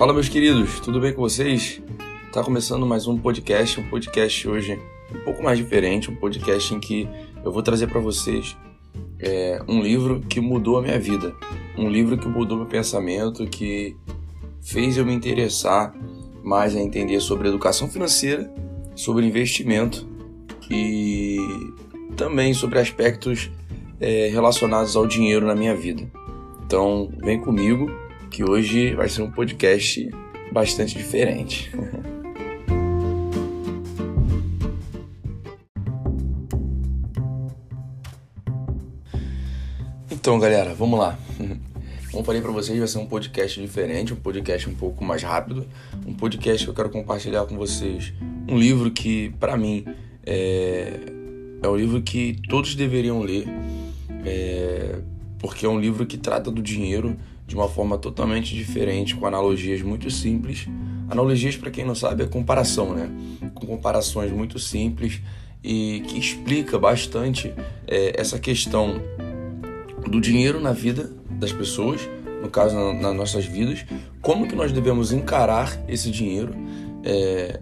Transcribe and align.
Fala, 0.00 0.14
meus 0.14 0.30
queridos, 0.30 0.80
tudo 0.80 0.98
bem 0.98 1.12
com 1.12 1.20
vocês? 1.20 1.82
Tá 2.32 2.42
começando 2.42 2.86
mais 2.86 3.06
um 3.06 3.18
podcast, 3.18 3.78
um 3.78 3.90
podcast 3.90 4.48
hoje 4.48 4.80
um 5.14 5.18
pouco 5.24 5.42
mais 5.42 5.58
diferente, 5.58 6.10
um 6.10 6.16
podcast 6.16 6.74
em 6.74 6.80
que 6.80 7.06
eu 7.44 7.52
vou 7.52 7.62
trazer 7.62 7.86
para 7.86 8.00
vocês 8.00 8.56
é, 9.18 9.62
um 9.68 9.82
livro 9.82 10.20
que 10.20 10.40
mudou 10.40 10.78
a 10.78 10.82
minha 10.82 10.98
vida, 10.98 11.34
um 11.76 11.86
livro 11.86 12.16
que 12.16 12.26
mudou 12.26 12.56
meu 12.56 12.66
pensamento, 12.66 13.46
que 13.46 13.94
fez 14.62 14.96
eu 14.96 15.04
me 15.04 15.12
interessar 15.12 15.94
mais 16.42 16.74
a 16.74 16.80
entender 16.80 17.20
sobre 17.20 17.48
educação 17.48 17.86
financeira, 17.86 18.50
sobre 18.96 19.26
investimento 19.26 20.08
e 20.70 21.36
também 22.16 22.54
sobre 22.54 22.78
aspectos 22.78 23.50
é, 24.00 24.30
relacionados 24.32 24.96
ao 24.96 25.06
dinheiro 25.06 25.44
na 25.44 25.54
minha 25.54 25.76
vida. 25.76 26.10
Então, 26.64 27.12
vem 27.18 27.38
comigo 27.38 28.09
que 28.30 28.44
hoje 28.44 28.94
vai 28.94 29.08
ser 29.08 29.22
um 29.22 29.30
podcast 29.30 30.10
bastante 30.52 30.96
diferente. 30.96 31.70
então, 40.10 40.38
galera, 40.38 40.74
vamos 40.74 40.98
lá. 40.98 41.18
Como 42.12 42.24
falei 42.24 42.40
para 42.40 42.50
vocês, 42.50 42.78
vai 42.78 42.88
ser 42.88 42.98
um 42.98 43.06
podcast 43.06 43.60
diferente, 43.60 44.12
um 44.12 44.16
podcast 44.16 44.68
um 44.68 44.74
pouco 44.74 45.04
mais 45.04 45.22
rápido, 45.22 45.66
um 46.06 46.12
podcast 46.12 46.64
que 46.64 46.70
eu 46.70 46.74
quero 46.74 46.90
compartilhar 46.90 47.46
com 47.46 47.56
vocês 47.56 48.12
um 48.48 48.58
livro 48.58 48.90
que, 48.90 49.30
para 49.38 49.56
mim, 49.56 49.84
é, 50.26 50.92
é 51.62 51.68
um 51.68 51.76
livro 51.76 52.02
que 52.02 52.36
todos 52.48 52.74
deveriam 52.74 53.22
ler, 53.22 53.46
é, 54.24 54.98
porque 55.38 55.64
é 55.64 55.68
um 55.68 55.78
livro 55.78 56.04
que 56.04 56.18
trata 56.18 56.50
do 56.50 56.60
dinheiro 56.60 57.16
de 57.50 57.56
uma 57.56 57.68
forma 57.68 57.98
totalmente 57.98 58.54
diferente, 58.54 59.16
com 59.16 59.26
analogias 59.26 59.82
muito 59.82 60.08
simples. 60.08 60.68
Analogias, 61.08 61.56
para 61.56 61.68
quem 61.68 61.84
não 61.84 61.96
sabe, 61.96 62.22
é 62.22 62.26
comparação, 62.26 62.94
né? 62.94 63.10
Com 63.54 63.66
comparações 63.66 64.30
muito 64.30 64.56
simples 64.56 65.20
e 65.64 66.00
que 66.06 66.16
explica 66.16 66.78
bastante 66.78 67.52
é, 67.88 68.12
essa 68.16 68.38
questão 68.38 69.02
do 70.08 70.20
dinheiro 70.20 70.60
na 70.60 70.72
vida 70.72 71.10
das 71.28 71.50
pessoas, 71.50 72.00
no 72.40 72.48
caso 72.48 72.76
na, 72.76 72.92
nas 72.92 73.16
nossas 73.16 73.44
vidas, 73.44 73.84
como 74.22 74.46
que 74.46 74.54
nós 74.54 74.70
devemos 74.70 75.10
encarar 75.10 75.76
esse 75.88 76.08
dinheiro. 76.08 76.54
É, 77.02 77.58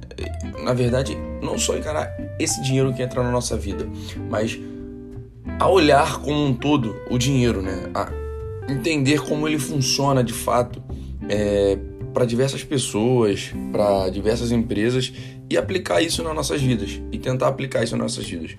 na 0.63 0.75
verdade, 0.75 1.17
não 1.43 1.59
só 1.59 1.79
encarar 1.79 2.15
esse 2.39 2.63
dinheiro 2.63 2.93
que 2.93 3.03
entra 3.03 3.23
na 3.23 3.31
nossa 3.31 3.57
vida, 3.57 3.89
mas 4.29 4.59
a 5.59 5.67
olhar 5.67 6.21
como 6.21 6.45
um 6.45 6.53
todo 6.53 6.95
o 7.09 7.17
dinheiro, 7.17 7.63
né? 7.63 7.89
A 7.95 8.28
entender 8.69 9.21
como 9.21 9.49
ele 9.49 9.59
funciona 9.59 10.23
de 10.23 10.33
fato 10.33 10.83
é, 11.29 11.79
para 12.13 12.25
diversas 12.25 12.65
pessoas, 12.65 13.53
para 13.73 14.09
diversas 14.11 14.51
empresas 14.53 15.13
e 15.51 15.57
aplicar 15.57 16.03
isso 16.03 16.23
nas 16.23 16.35
nossas 16.35 16.61
vidas 16.61 17.01
e 17.11 17.19
tentar 17.19 17.49
aplicar 17.49 17.83
isso 17.83 17.97
nas 17.97 18.13
nossas 18.13 18.29
vidas. 18.29 18.57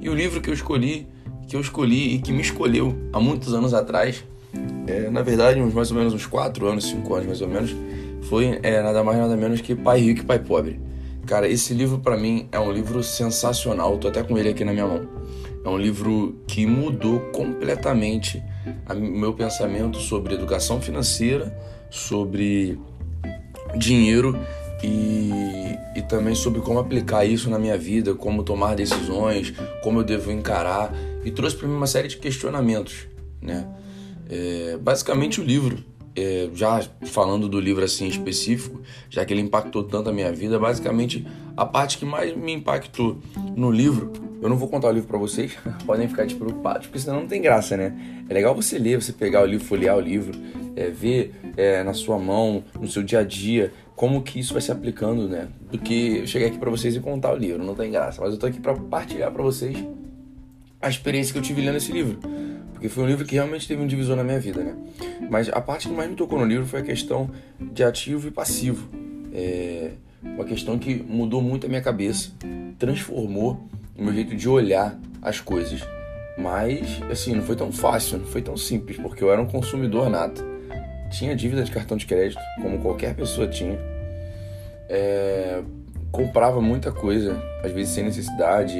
E 0.00 0.08
o 0.08 0.14
livro 0.14 0.40
que 0.40 0.50
eu 0.50 0.54
escolhi, 0.54 1.06
que 1.46 1.56
eu 1.56 1.60
escolhi 1.60 2.14
e 2.14 2.18
que 2.18 2.32
me 2.32 2.40
escolheu 2.40 2.96
há 3.12 3.20
muitos 3.20 3.52
anos 3.54 3.74
atrás, 3.74 4.24
é, 4.86 5.10
na 5.10 5.22
verdade, 5.22 5.60
uns 5.60 5.72
mais 5.72 5.90
ou 5.90 5.96
menos 5.96 6.12
uns 6.12 6.26
4 6.26 6.66
anos, 6.66 6.84
5 6.84 7.14
anos 7.14 7.26
mais 7.26 7.40
ou 7.40 7.48
menos, 7.48 7.74
foi 8.22 8.58
é, 8.62 8.82
nada 8.82 9.02
mais 9.04 9.18
nada 9.18 9.36
menos 9.36 9.60
que 9.60 9.74
Pai 9.74 10.00
Rico 10.00 10.20
e 10.20 10.24
Pai 10.24 10.38
Pobre. 10.38 10.80
Cara, 11.26 11.48
esse 11.48 11.72
livro 11.72 11.98
para 11.98 12.16
mim 12.16 12.48
é 12.50 12.58
um 12.58 12.72
livro 12.72 13.02
sensacional, 13.02 13.96
tô 13.98 14.08
até 14.08 14.22
com 14.22 14.36
ele 14.36 14.48
aqui 14.48 14.64
na 14.64 14.72
minha 14.72 14.86
mão. 14.86 15.21
É 15.64 15.68
um 15.68 15.78
livro 15.78 16.40
que 16.46 16.66
mudou 16.66 17.20
completamente 17.30 18.42
o 18.90 18.94
meu 18.94 19.32
pensamento 19.32 19.98
sobre 19.98 20.34
educação 20.34 20.80
financeira, 20.80 21.56
sobre 21.90 22.78
dinheiro 23.76 24.38
e, 24.82 25.30
e 25.96 26.02
também 26.02 26.34
sobre 26.34 26.60
como 26.60 26.78
aplicar 26.78 27.24
isso 27.24 27.48
na 27.48 27.58
minha 27.58 27.78
vida, 27.78 28.14
como 28.14 28.42
tomar 28.42 28.74
decisões, 28.74 29.52
como 29.82 30.00
eu 30.00 30.04
devo 30.04 30.32
encarar 30.32 30.92
e 31.24 31.30
trouxe 31.30 31.56
para 31.56 31.68
mim 31.68 31.74
uma 31.74 31.86
série 31.86 32.08
de 32.08 32.16
questionamentos, 32.16 33.06
né? 33.40 33.66
É, 34.28 34.78
basicamente 34.80 35.40
o 35.40 35.44
livro, 35.44 35.84
é, 36.16 36.48
já 36.54 36.82
falando 37.06 37.48
do 37.48 37.60
livro 37.60 37.84
assim 37.84 38.06
específico, 38.06 38.80
já 39.08 39.24
que 39.24 39.32
ele 39.32 39.40
impactou 39.40 39.84
tanto 39.84 40.10
a 40.10 40.12
minha 40.12 40.32
vida, 40.32 40.58
basicamente 40.58 41.26
a 41.56 41.66
parte 41.66 41.98
que 41.98 42.04
mais 42.04 42.36
me 42.36 42.52
impactou 42.52 43.18
no 43.56 43.70
livro 43.70 44.12
eu 44.42 44.48
não 44.48 44.56
vou 44.56 44.68
contar 44.68 44.88
o 44.88 44.90
livro 44.90 45.08
para 45.08 45.18
vocês, 45.18 45.56
podem 45.86 46.08
ficar 46.08 46.24
despreocupados, 46.24 46.88
porque 46.88 46.98
senão 46.98 47.20
não 47.20 47.28
tem 47.28 47.40
graça, 47.40 47.76
né? 47.76 47.96
É 48.28 48.34
legal 48.34 48.52
você 48.56 48.76
ler, 48.76 49.00
você 49.00 49.12
pegar 49.12 49.40
o 49.40 49.46
livro, 49.46 49.64
folhear 49.64 49.96
o 49.96 50.00
livro, 50.00 50.36
é, 50.74 50.90
ver 50.90 51.32
é, 51.56 51.84
na 51.84 51.94
sua 51.94 52.18
mão, 52.18 52.64
no 52.78 52.88
seu 52.88 53.04
dia 53.04 53.20
a 53.20 53.22
dia, 53.22 53.72
como 53.94 54.20
que 54.20 54.40
isso 54.40 54.52
vai 54.52 54.60
se 54.60 54.72
aplicando, 54.72 55.28
né? 55.28 55.46
Do 55.70 55.78
que 55.78 56.18
eu 56.18 56.26
cheguei 56.26 56.48
aqui 56.48 56.58
para 56.58 56.70
vocês 56.70 56.96
e 56.96 56.98
contar 56.98 57.32
o 57.32 57.36
livro, 57.36 57.62
não 57.62 57.76
tem 57.76 57.92
graça. 57.92 58.20
Mas 58.20 58.32
eu 58.32 58.38
tô 58.38 58.46
aqui 58.46 58.58
para 58.58 58.74
partilhar 58.74 59.30
para 59.30 59.44
vocês 59.44 59.78
a 60.80 60.88
experiência 60.88 61.32
que 61.32 61.38
eu 61.38 61.42
tive 61.42 61.62
lendo 61.62 61.76
esse 61.76 61.92
livro. 61.92 62.18
Porque 62.82 62.92
foi 62.92 63.04
um 63.04 63.06
livro 63.06 63.24
que 63.24 63.36
realmente 63.36 63.68
teve 63.68 63.80
um 63.80 63.86
divisor 63.86 64.16
na 64.16 64.24
minha 64.24 64.40
vida, 64.40 64.60
né? 64.60 64.74
Mas 65.30 65.48
a 65.48 65.60
parte 65.60 65.86
que 65.86 65.94
mais 65.94 66.10
me 66.10 66.16
tocou 66.16 66.36
no 66.36 66.44
livro 66.44 66.66
foi 66.66 66.80
a 66.80 66.82
questão 66.82 67.30
de 67.60 67.84
ativo 67.84 68.26
e 68.26 68.30
passivo. 68.32 68.88
É 69.32 69.92
uma 70.20 70.44
questão 70.44 70.76
que 70.76 70.96
mudou 70.96 71.40
muito 71.40 71.64
a 71.64 71.68
minha 71.68 71.80
cabeça, 71.80 72.32
transformou 72.80 73.60
o 73.96 74.02
meu 74.02 74.12
jeito 74.12 74.34
de 74.34 74.48
olhar 74.48 74.98
as 75.22 75.38
coisas. 75.38 75.80
Mas, 76.36 77.00
assim, 77.08 77.36
não 77.36 77.44
foi 77.44 77.54
tão 77.54 77.70
fácil, 77.70 78.18
não 78.18 78.26
foi 78.26 78.42
tão 78.42 78.56
simples, 78.56 78.96
porque 78.96 79.22
eu 79.22 79.30
era 79.30 79.40
um 79.40 79.46
consumidor 79.46 80.10
nato. 80.10 80.44
Tinha 81.08 81.36
dívida 81.36 81.62
de 81.62 81.70
cartão 81.70 81.96
de 81.96 82.04
crédito, 82.04 82.40
como 82.60 82.80
qualquer 82.80 83.14
pessoa 83.14 83.46
tinha. 83.46 83.78
É, 84.88 85.62
comprava 86.10 86.60
muita 86.60 86.90
coisa, 86.90 87.40
às 87.62 87.70
vezes 87.70 87.94
sem 87.94 88.02
necessidade, 88.02 88.76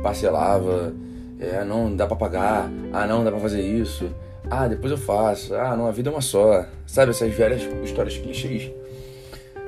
parcelava. 0.00 0.94
É, 1.42 1.64
não 1.64 1.94
dá 1.94 2.06
para 2.06 2.16
pagar. 2.16 2.70
Ah, 2.92 3.06
não 3.06 3.24
dá 3.24 3.30
para 3.30 3.40
fazer 3.40 3.60
isso. 3.60 4.08
Ah, 4.48 4.68
depois 4.68 4.92
eu 4.92 4.98
faço. 4.98 5.54
Ah, 5.54 5.76
não, 5.76 5.86
a 5.86 5.90
vida 5.90 6.08
é 6.08 6.12
uma 6.12 6.20
só. 6.20 6.64
Sabe 6.86 7.10
essas 7.10 7.34
velhas 7.34 7.62
histórias 7.82 8.16
clichês? 8.16 8.70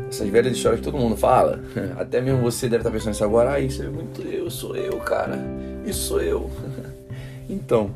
essas 0.09 0.29
velhas 0.29 0.57
histórias 0.57 0.81
que 0.81 0.85
todo 0.85 0.99
mundo 0.99 1.17
fala. 1.17 1.61
Até 1.99 2.21
mesmo 2.21 2.41
você 2.43 2.69
deve 2.69 2.83
estar 2.83 2.91
pensando 2.91 3.15
isso 3.15 3.25
agora. 3.25 3.53
Ah, 3.53 3.61
isso 3.61 3.83
é 3.83 3.89
muito 3.89 4.23
eu, 4.23 4.51
sou 4.51 4.77
eu, 4.77 4.99
cara. 4.99 5.39
Isso 5.85 6.01
sou 6.09 6.21
eu. 6.23 6.51
então, 7.49 7.91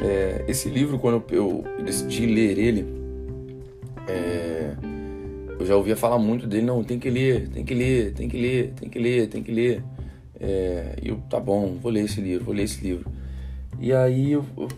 é, 0.00 0.44
esse 0.48 0.68
livro, 0.68 0.98
quando 0.98 1.22
eu 1.30 1.64
decidi 1.84 2.26
ler 2.26 2.58
ele, 2.58 2.86
é, 4.08 4.72
eu 5.58 5.64
já 5.64 5.76
ouvia 5.76 5.96
falar 5.96 6.18
muito 6.18 6.46
dele. 6.46 6.66
Não, 6.66 6.82
tem 6.82 6.98
que 6.98 7.10
ler, 7.10 7.48
tem 7.48 7.64
que 7.64 7.74
ler, 7.74 8.12
tem 8.12 8.28
que 8.28 8.36
ler, 8.36 8.72
tem 8.78 8.88
que 8.88 8.98
ler, 8.98 9.28
tem 9.28 9.42
que 9.42 9.52
ler. 9.52 9.82
É, 10.42 10.96
eu, 11.02 11.16
tá 11.30 11.40
bom, 11.40 11.78
vou 11.80 11.90
ler 11.90 12.04
esse 12.04 12.20
livro, 12.20 12.44
vou 12.44 12.54
ler 12.54 12.64
esse 12.64 12.82
livro. 12.82 13.10
E 13.80 13.92
aí 13.92 14.32
eu, 14.32 14.44
eu 14.58 14.68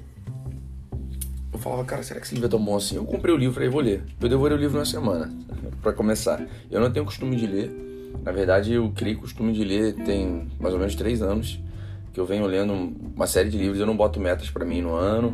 eu 1.55 1.59
falava, 1.61 1.85
cara, 1.85 2.03
será 2.03 2.19
que 2.19 2.27
esse 2.27 2.35
livro 2.35 2.49
é 2.49 2.51
tão 2.51 2.63
bom 2.63 2.77
assim? 2.77 2.97
Eu 2.97 3.05
comprei 3.05 3.33
o 3.33 3.39
livro 3.39 3.55
falei, 3.55 3.69
vou 3.69 3.81
ler. 3.81 4.03
Eu 4.21 4.29
devorei 4.29 4.59
o 4.59 4.61
livro 4.61 4.77
na 4.77 4.85
semana, 4.85 5.33
para 5.81 5.93
começar. 5.93 6.45
Eu 6.69 6.81
não 6.81 6.91
tenho 6.91 7.07
costume 7.07 7.37
de 7.37 7.47
ler. 7.47 7.71
Na 8.25 8.33
verdade, 8.33 8.73
eu 8.73 8.91
criei 8.91 9.15
costume 9.15 9.53
de 9.53 9.63
ler 9.63 9.95
tem 9.95 10.49
mais 10.59 10.75
ou 10.75 10.81
menos 10.81 10.97
três 10.97 11.23
anos 11.23 11.61
que 12.13 12.19
eu 12.19 12.27
venho 12.27 12.45
lendo 12.47 12.73
uma 13.15 13.27
série 13.29 13.51
de 13.51 13.57
livros. 13.57 13.79
Eu 13.79 13.87
não 13.87 13.97
boto 13.97 14.19
metas 14.19 14.51
para 14.51 14.65
mim 14.65 14.83
no 14.83 14.95
ano, 14.95 15.33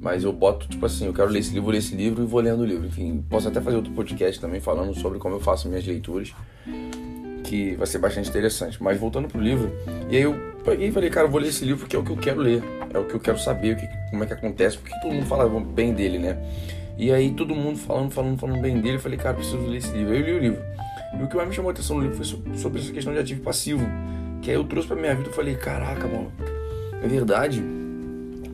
mas 0.00 0.24
eu 0.24 0.32
boto, 0.32 0.66
tipo 0.66 0.84
assim, 0.86 1.06
eu 1.06 1.14
quero 1.14 1.28
ler 1.30 1.38
esse 1.38 1.50
livro, 1.50 1.64
vou 1.64 1.72
ler 1.72 1.78
esse 1.78 1.94
livro 1.94 2.24
e 2.24 2.26
vou 2.26 2.40
lendo 2.40 2.60
o 2.60 2.66
livro. 2.66 2.88
Enfim, 2.88 3.24
posso 3.28 3.46
até 3.46 3.60
fazer 3.60 3.76
outro 3.76 3.92
podcast 3.92 4.40
também 4.40 4.60
falando 4.60 4.92
sobre 4.94 5.20
como 5.20 5.36
eu 5.36 5.40
faço 5.40 5.68
minhas 5.68 5.86
leituras, 5.86 6.34
que 7.50 7.74
vai 7.74 7.86
ser 7.86 7.98
bastante 7.98 8.30
interessante. 8.30 8.80
Mas 8.80 8.96
voltando 8.96 9.26
pro 9.26 9.40
livro, 9.40 9.72
e 10.08 10.16
aí 10.16 10.22
eu 10.22 10.34
peguei 10.64 10.86
e 10.88 10.92
falei, 10.92 11.10
cara, 11.10 11.26
eu 11.26 11.30
vou 11.30 11.40
ler 11.40 11.48
esse 11.48 11.64
livro 11.64 11.80
porque 11.80 11.96
é 11.96 11.98
o 11.98 12.04
que 12.04 12.10
eu 12.10 12.16
quero 12.16 12.40
ler 12.40 12.62
é 12.92 12.98
o 12.98 13.04
que 13.04 13.14
eu 13.14 13.20
quero 13.20 13.38
saber, 13.38 13.74
o 13.74 13.76
que, 13.76 13.88
como 14.10 14.24
é 14.24 14.26
que 14.26 14.32
acontece, 14.32 14.76
porque 14.78 14.98
todo 15.00 15.12
mundo 15.12 15.26
fala 15.26 15.48
bem 15.60 15.92
dele, 15.94 16.18
né? 16.18 16.36
E 16.98 17.12
aí 17.12 17.32
todo 17.32 17.54
mundo 17.54 17.78
falando, 17.78 18.10
falando, 18.10 18.38
falando 18.38 18.60
bem 18.60 18.80
dele, 18.80 18.96
eu 18.96 19.00
falei, 19.00 19.16
cara, 19.16 19.34
preciso 19.34 19.58
ler 19.58 19.78
esse 19.78 19.92
livro. 19.92 20.12
Aí 20.12 20.20
eu 20.20 20.26
li 20.26 20.32
o 20.32 20.38
livro. 20.38 20.62
E 21.18 21.22
o 21.22 21.28
que 21.28 21.36
mais 21.36 21.48
me 21.48 21.54
chamou 21.54 21.70
a 21.70 21.72
atenção 21.72 21.96
no 21.96 22.02
livro 22.02 22.16
foi 22.16 22.56
sobre 22.56 22.80
essa 22.80 22.92
questão 22.92 23.12
de 23.12 23.18
ativo 23.18 23.40
passivo. 23.42 23.86
Que 24.42 24.50
aí 24.50 24.56
eu 24.56 24.64
trouxe 24.64 24.88
pra 24.88 24.96
minha 24.96 25.14
vida 25.14 25.30
e 25.30 25.32
falei, 25.32 25.54
caraca, 25.54 26.06
mano, 26.06 26.32
é 27.02 27.08
verdade. 27.08 27.62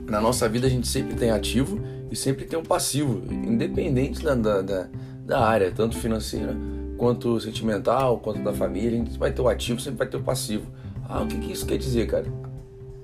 Na 0.07 0.21
nossa 0.21 0.49
vida 0.49 0.67
a 0.67 0.71
gente 0.71 0.87
sempre 0.87 1.17
tem 1.17 1.31
ativo 1.31 1.81
e 2.11 2.15
sempre 2.15 2.45
tem 2.45 2.59
um 2.59 2.63
passivo, 2.63 3.23
independente 3.31 4.23
da, 4.23 4.35
da, 4.35 4.63
da, 4.63 4.87
da 5.25 5.41
área, 5.41 5.73
tanto 5.73 5.97
financeira 5.97 6.55
quanto 6.97 7.39
sentimental, 7.41 8.19
quanto 8.19 8.43
da 8.43 8.53
família. 8.53 9.01
A 9.01 9.05
gente 9.05 9.19
vai 9.19 9.33
ter 9.33 9.43
o 9.43 9.49
ativo, 9.49 9.81
sempre 9.81 9.99
vai 9.99 10.07
ter 10.07 10.17
o 10.17 10.23
passivo. 10.23 10.67
Ah, 11.09 11.23
o 11.23 11.27
que, 11.27 11.39
que 11.39 11.53
isso 11.53 11.67
quer 11.67 11.79
dizer, 11.79 12.07
cara? 12.07 12.27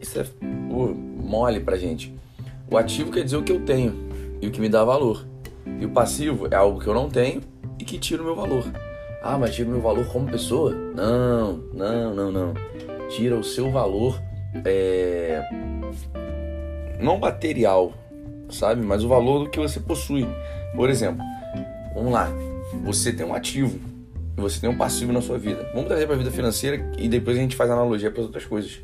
Isso 0.00 0.18
é 0.18 0.26
pô, 0.68 0.88
mole 0.88 1.60
pra 1.60 1.76
gente. 1.76 2.14
O 2.70 2.76
ativo 2.76 3.12
quer 3.12 3.22
dizer 3.22 3.36
o 3.36 3.42
que 3.42 3.52
eu 3.52 3.60
tenho 3.60 3.94
e 4.40 4.46
o 4.46 4.50
que 4.50 4.60
me 4.60 4.68
dá 4.68 4.84
valor. 4.84 5.24
E 5.80 5.84
o 5.84 5.90
passivo 5.90 6.48
é 6.50 6.56
algo 6.56 6.80
que 6.80 6.86
eu 6.86 6.94
não 6.94 7.08
tenho 7.08 7.40
e 7.78 7.84
que 7.84 7.98
tira 7.98 8.22
o 8.22 8.24
meu 8.24 8.34
valor. 8.34 8.64
Ah, 9.22 9.38
mas 9.38 9.54
tira 9.54 9.68
o 9.68 9.72
meu 9.72 9.80
valor 9.80 10.04
como 10.06 10.26
pessoa? 10.26 10.72
Não, 10.72 11.58
não, 11.72 12.14
não, 12.14 12.32
não. 12.32 12.54
Tira 13.08 13.36
o 13.36 13.44
seu 13.44 13.70
valor 13.70 14.20
é... 14.64 15.42
não 17.00 17.18
material, 17.18 17.92
sabe? 18.48 18.84
Mas 18.84 19.04
o 19.04 19.08
valor 19.08 19.44
do 19.44 19.50
que 19.50 19.60
você 19.60 19.78
possui. 19.78 20.26
Por 20.74 20.90
exemplo, 20.90 21.24
vamos 21.94 22.12
lá. 22.12 22.28
Você 22.84 23.12
tem 23.12 23.26
um 23.26 23.34
ativo 23.34 23.78
você 24.36 24.60
tem 24.60 24.68
um 24.70 24.76
passivo 24.76 25.12
na 25.12 25.20
sua 25.20 25.38
vida. 25.38 25.68
Vamos 25.72 25.88
trazer 25.88 26.06
para 26.06 26.14
a 26.14 26.18
vida 26.18 26.30
financeira 26.30 26.90
e 26.98 27.08
depois 27.08 27.36
a 27.36 27.40
gente 27.40 27.54
faz 27.54 27.70
analogia 27.70 28.10
para 28.10 28.20
as 28.20 28.26
outras 28.26 28.44
coisas. 28.44 28.80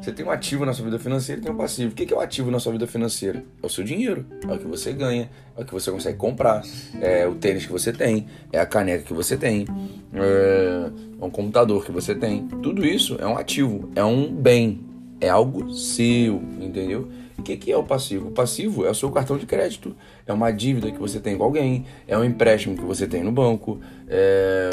Você 0.00 0.10
tem 0.10 0.24
um 0.24 0.30
ativo 0.30 0.64
na 0.64 0.72
sua 0.72 0.86
vida 0.86 0.98
financeira 0.98 1.40
e 1.40 1.44
tem 1.44 1.52
um 1.52 1.56
passivo. 1.56 1.92
O 1.92 1.94
que 1.94 2.12
é 2.12 2.16
o 2.16 2.20
ativo 2.20 2.50
na 2.50 2.58
sua 2.58 2.72
vida 2.72 2.86
financeira? 2.86 3.44
É 3.62 3.66
o 3.66 3.68
seu 3.68 3.84
dinheiro, 3.84 4.24
é 4.48 4.52
o 4.52 4.58
que 4.58 4.66
você 4.66 4.92
ganha, 4.92 5.30
é 5.56 5.60
o 5.60 5.64
que 5.64 5.72
você 5.72 5.90
consegue 5.90 6.16
comprar, 6.16 6.62
é 7.00 7.26
o 7.26 7.34
tênis 7.34 7.66
que 7.66 7.72
você 7.72 7.92
tem, 7.92 8.26
é 8.52 8.58
a 8.58 8.66
caneca 8.66 9.04
que 9.04 9.12
você 9.12 9.36
tem, 9.36 9.66
é 10.14 10.90
um 11.20 11.30
computador 11.30 11.84
que 11.84 11.92
você 11.92 12.14
tem. 12.14 12.46
Tudo 12.62 12.86
isso 12.86 13.16
é 13.20 13.26
um 13.26 13.36
ativo, 13.36 13.90
é 13.94 14.04
um 14.04 14.32
bem, 14.32 14.80
é 15.20 15.28
algo 15.28 15.70
seu, 15.72 16.42
entendeu? 16.60 17.08
O 17.38 17.42
que 17.42 17.70
é 17.70 17.76
o 17.76 17.82
passivo? 17.82 18.28
O 18.28 18.30
passivo 18.30 18.86
é 18.86 18.90
o 18.90 18.94
seu 18.94 19.10
cartão 19.10 19.36
de 19.36 19.46
crédito, 19.46 19.94
é 20.26 20.32
uma 20.32 20.50
dívida 20.50 20.90
que 20.90 20.98
você 20.98 21.20
tem 21.20 21.36
com 21.36 21.44
alguém, 21.44 21.84
é 22.08 22.16
um 22.16 22.24
empréstimo 22.24 22.76
que 22.76 22.84
você 22.84 23.06
tem 23.06 23.22
no 23.22 23.30
banco, 23.30 23.80
é 24.08 24.70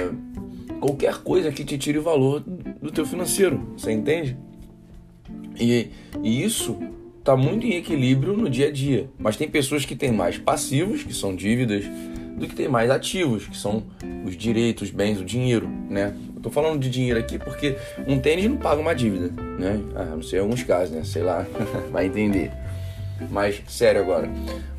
qualquer 0.84 1.24
coisa 1.24 1.50
que 1.50 1.64
te 1.64 1.78
tire 1.78 1.98
o 1.98 2.04
valor 2.04 2.42
do 2.42 2.92
teu 2.92 3.06
financeiro, 3.06 3.74
você 3.78 3.92
entende? 3.94 4.38
E, 5.58 5.88
e 6.22 6.44
isso 6.44 6.78
está 7.20 7.38
muito 7.38 7.66
em 7.66 7.76
equilíbrio 7.76 8.36
no 8.36 8.50
dia 8.50 8.68
a 8.68 8.72
dia. 8.72 9.10
Mas 9.18 9.38
tem 9.38 9.48
pessoas 9.48 9.86
que 9.86 9.96
têm 9.96 10.12
mais 10.12 10.38
passivos, 10.38 11.02
que 11.02 11.14
são 11.14 11.34
dívidas, 11.34 11.86
do 12.38 12.48
que 12.48 12.56
tem 12.56 12.68
mais 12.68 12.90
ativos, 12.90 13.48
que 13.48 13.56
são 13.56 13.84
os 14.26 14.36
direitos, 14.36 14.90
os 14.90 14.94
bens, 14.94 15.22
o 15.22 15.26
dinheiro, 15.26 15.70
né? 15.90 16.14
Tô 16.44 16.50
falando 16.50 16.78
de 16.78 16.90
dinheiro 16.90 17.18
aqui 17.18 17.40
porque 17.40 17.78
um 18.06 18.20
tênis 18.20 18.46
não 18.46 18.58
paga 18.58 18.82
uma 18.82 18.94
dívida, 18.94 19.30
né? 19.58 19.80
Ah, 19.96 20.04
não 20.04 20.22
sei 20.22 20.40
alguns 20.40 20.62
casos, 20.62 20.94
né? 20.94 21.02
Sei 21.06 21.24
lá, 21.24 21.48
vai 21.90 22.06
entender. 22.06 22.52
Mas, 23.32 23.62
sério 23.70 24.02
agora, 24.02 24.30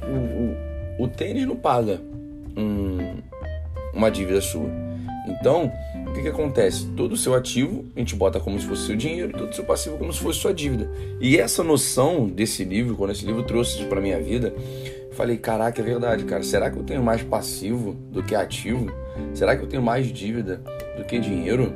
o, 0.02 1.02
o, 1.02 1.04
o 1.04 1.08
tênis 1.08 1.46
não 1.46 1.56
paga 1.56 2.02
um, 2.54 3.16
uma 3.94 4.10
dívida 4.10 4.42
sua. 4.42 4.68
Então, 5.26 5.72
o 6.06 6.12
que, 6.12 6.20
que 6.20 6.28
acontece? 6.28 6.86
Todo 6.88 7.12
o 7.12 7.16
seu 7.16 7.34
ativo 7.34 7.86
a 7.96 7.98
gente 7.98 8.14
bota 8.14 8.38
como 8.38 8.60
se 8.60 8.66
fosse 8.66 8.86
seu 8.86 8.94
dinheiro 8.94 9.30
e 9.30 9.32
todo 9.32 9.50
o 9.50 9.54
seu 9.54 9.64
passivo 9.64 9.96
como 9.96 10.12
se 10.12 10.20
fosse 10.20 10.40
sua 10.40 10.52
dívida. 10.52 10.90
E 11.18 11.38
essa 11.38 11.64
noção 11.64 12.28
desse 12.28 12.62
livro, 12.62 12.94
quando 12.94 13.12
esse 13.12 13.24
livro 13.24 13.42
trouxe 13.42 13.78
isso 13.78 13.88
para 13.88 14.02
minha 14.02 14.20
vida, 14.20 14.54
falei: 15.12 15.38
caraca, 15.38 15.80
é 15.80 15.84
verdade, 15.84 16.24
cara. 16.24 16.42
Será 16.42 16.70
que 16.70 16.76
eu 16.76 16.82
tenho 16.82 17.02
mais 17.02 17.22
passivo 17.22 17.94
do 18.10 18.22
que 18.22 18.34
ativo? 18.34 18.92
Será 19.32 19.56
que 19.56 19.62
eu 19.62 19.66
tenho 19.66 19.82
mais 19.82 20.12
dívida 20.12 20.60
do 20.96 21.04
que 21.04 21.18
dinheiro? 21.18 21.72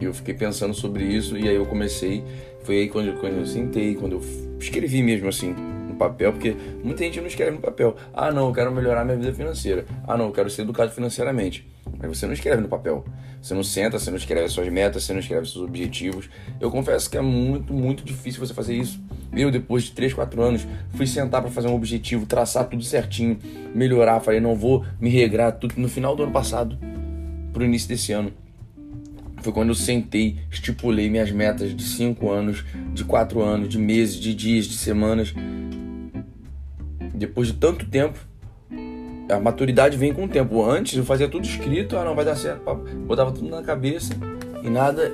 Eu 0.00 0.12
fiquei 0.12 0.34
pensando 0.34 0.74
sobre 0.74 1.04
isso 1.04 1.36
e 1.36 1.48
aí 1.48 1.54
eu 1.54 1.66
comecei. 1.66 2.22
Foi 2.62 2.78
aí 2.78 2.88
quando, 2.88 3.18
quando 3.18 3.38
eu 3.38 3.46
sentei, 3.46 3.94
quando 3.94 4.12
eu 4.12 4.22
escrevi 4.58 5.02
mesmo 5.02 5.28
assim 5.28 5.54
no 5.88 5.94
papel, 5.94 6.32
porque 6.32 6.54
muita 6.82 7.04
gente 7.04 7.20
não 7.20 7.26
escreve 7.26 7.52
no 7.52 7.60
papel. 7.60 7.96
Ah, 8.12 8.30
não, 8.30 8.48
eu 8.48 8.54
quero 8.54 8.70
melhorar 8.72 9.04
minha 9.04 9.16
vida 9.16 9.32
financeira. 9.32 9.86
Ah, 10.06 10.16
não, 10.16 10.26
eu 10.26 10.32
quero 10.32 10.50
ser 10.50 10.62
educado 10.62 10.90
financeiramente. 10.92 11.66
Mas 11.98 12.18
você 12.18 12.26
não 12.26 12.34
escreve 12.34 12.60
no 12.60 12.68
papel. 12.68 13.04
Você 13.40 13.54
não 13.54 13.62
senta, 13.62 13.98
você 13.98 14.10
não 14.10 14.18
escreve 14.18 14.48
suas 14.48 14.68
metas, 14.68 15.04
você 15.04 15.12
não 15.12 15.20
escreve 15.20 15.46
seus 15.46 15.64
objetivos. 15.64 16.28
Eu 16.60 16.70
confesso 16.70 17.08
que 17.08 17.16
é 17.16 17.20
muito, 17.20 17.72
muito 17.72 18.04
difícil 18.04 18.44
você 18.44 18.52
fazer 18.52 18.74
isso. 18.74 19.00
Eu, 19.32 19.50
depois 19.50 19.84
de 19.84 19.92
3, 19.92 20.12
4 20.12 20.42
anos, 20.42 20.66
fui 20.94 21.06
sentar 21.06 21.40
para 21.40 21.50
fazer 21.50 21.68
um 21.68 21.74
objetivo, 21.74 22.26
traçar 22.26 22.68
tudo 22.68 22.82
certinho, 22.82 23.38
melhorar. 23.74 24.20
Falei, 24.20 24.40
não 24.40 24.54
vou 24.54 24.84
me 25.00 25.08
regrar 25.08 25.52
tudo. 25.52 25.74
No 25.76 25.88
final 25.88 26.16
do 26.16 26.24
ano 26.24 26.32
passado, 26.32 26.76
pro 27.56 27.64
início 27.64 27.88
desse 27.88 28.12
ano, 28.12 28.30
foi 29.40 29.50
quando 29.50 29.70
eu 29.70 29.74
sentei, 29.74 30.36
estipulei 30.50 31.08
minhas 31.08 31.30
metas 31.30 31.74
de 31.74 31.82
5 31.82 32.30
anos, 32.30 32.62
de 32.92 33.02
4 33.02 33.40
anos, 33.40 33.70
de 33.70 33.78
meses, 33.78 34.16
de 34.16 34.34
dias, 34.34 34.66
de 34.66 34.74
semanas. 34.74 35.32
Depois 37.14 37.48
de 37.48 37.54
tanto 37.54 37.86
tempo, 37.86 38.18
a 39.30 39.40
maturidade 39.40 39.96
vem 39.96 40.12
com 40.12 40.24
o 40.24 40.28
tempo. 40.28 40.62
Antes 40.62 40.98
eu 40.98 41.04
fazia 41.04 41.28
tudo 41.28 41.46
escrito, 41.46 41.96
ah, 41.96 42.04
não 42.04 42.14
vai 42.14 42.26
dar 42.26 42.36
certo, 42.36 42.62
botava 43.06 43.32
tudo 43.32 43.48
na 43.48 43.62
cabeça 43.62 44.12
e 44.62 44.68
nada 44.68 45.10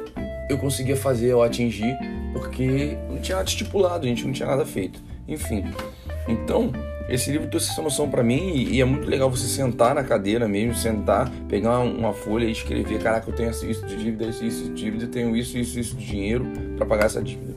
eu 0.51 0.59
conseguia 0.59 0.97
fazer 0.97 1.33
ou 1.35 1.45
atingir 1.45 1.97
porque 2.33 2.99
não 3.09 3.21
tinha 3.21 3.37
nada 3.37 3.49
estipulado, 3.49 4.05
a 4.05 4.09
gente 4.09 4.27
não 4.27 4.33
tinha 4.33 4.49
nada 4.49 4.67
feito. 4.67 5.01
Enfim, 5.29 5.63
então 6.29 6.73
esse 7.09 7.31
livro 7.31 7.49
trouxe 7.49 7.71
essa 7.71 7.83
noção 7.83 8.09
para 8.09 8.23
mim 8.23 8.53
e, 8.55 8.77
e, 8.77 8.81
é 8.81 8.85
muito 8.85 9.09
legal 9.09 9.31
você 9.31 9.47
sentar 9.47 9.95
na 9.95 10.03
cadeira 10.03 10.49
mesmo, 10.49 10.75
sentar, 10.75 11.31
pegar 11.49 11.81
uma, 11.81 12.13
folha 12.13 12.45
e 12.45 12.53
escrever: 12.53 12.99
caraca, 13.01 13.29
eu 13.29 13.35
tenho 13.35 13.51
isso 13.51 13.87
de 13.87 13.97
dívida, 13.97 14.27
isso, 14.27 14.45
isso 14.45 14.65
de 14.65 14.73
dívida, 14.73 15.07
tenho 15.07 15.37
isso, 15.37 15.59
isso, 15.59 15.79
isso 15.79 15.97
de 15.97 16.07
dinheiro 16.07 16.47
para 16.77 16.87
pagar 16.87 17.07
essa 17.07 17.23
dívida. 17.23 17.55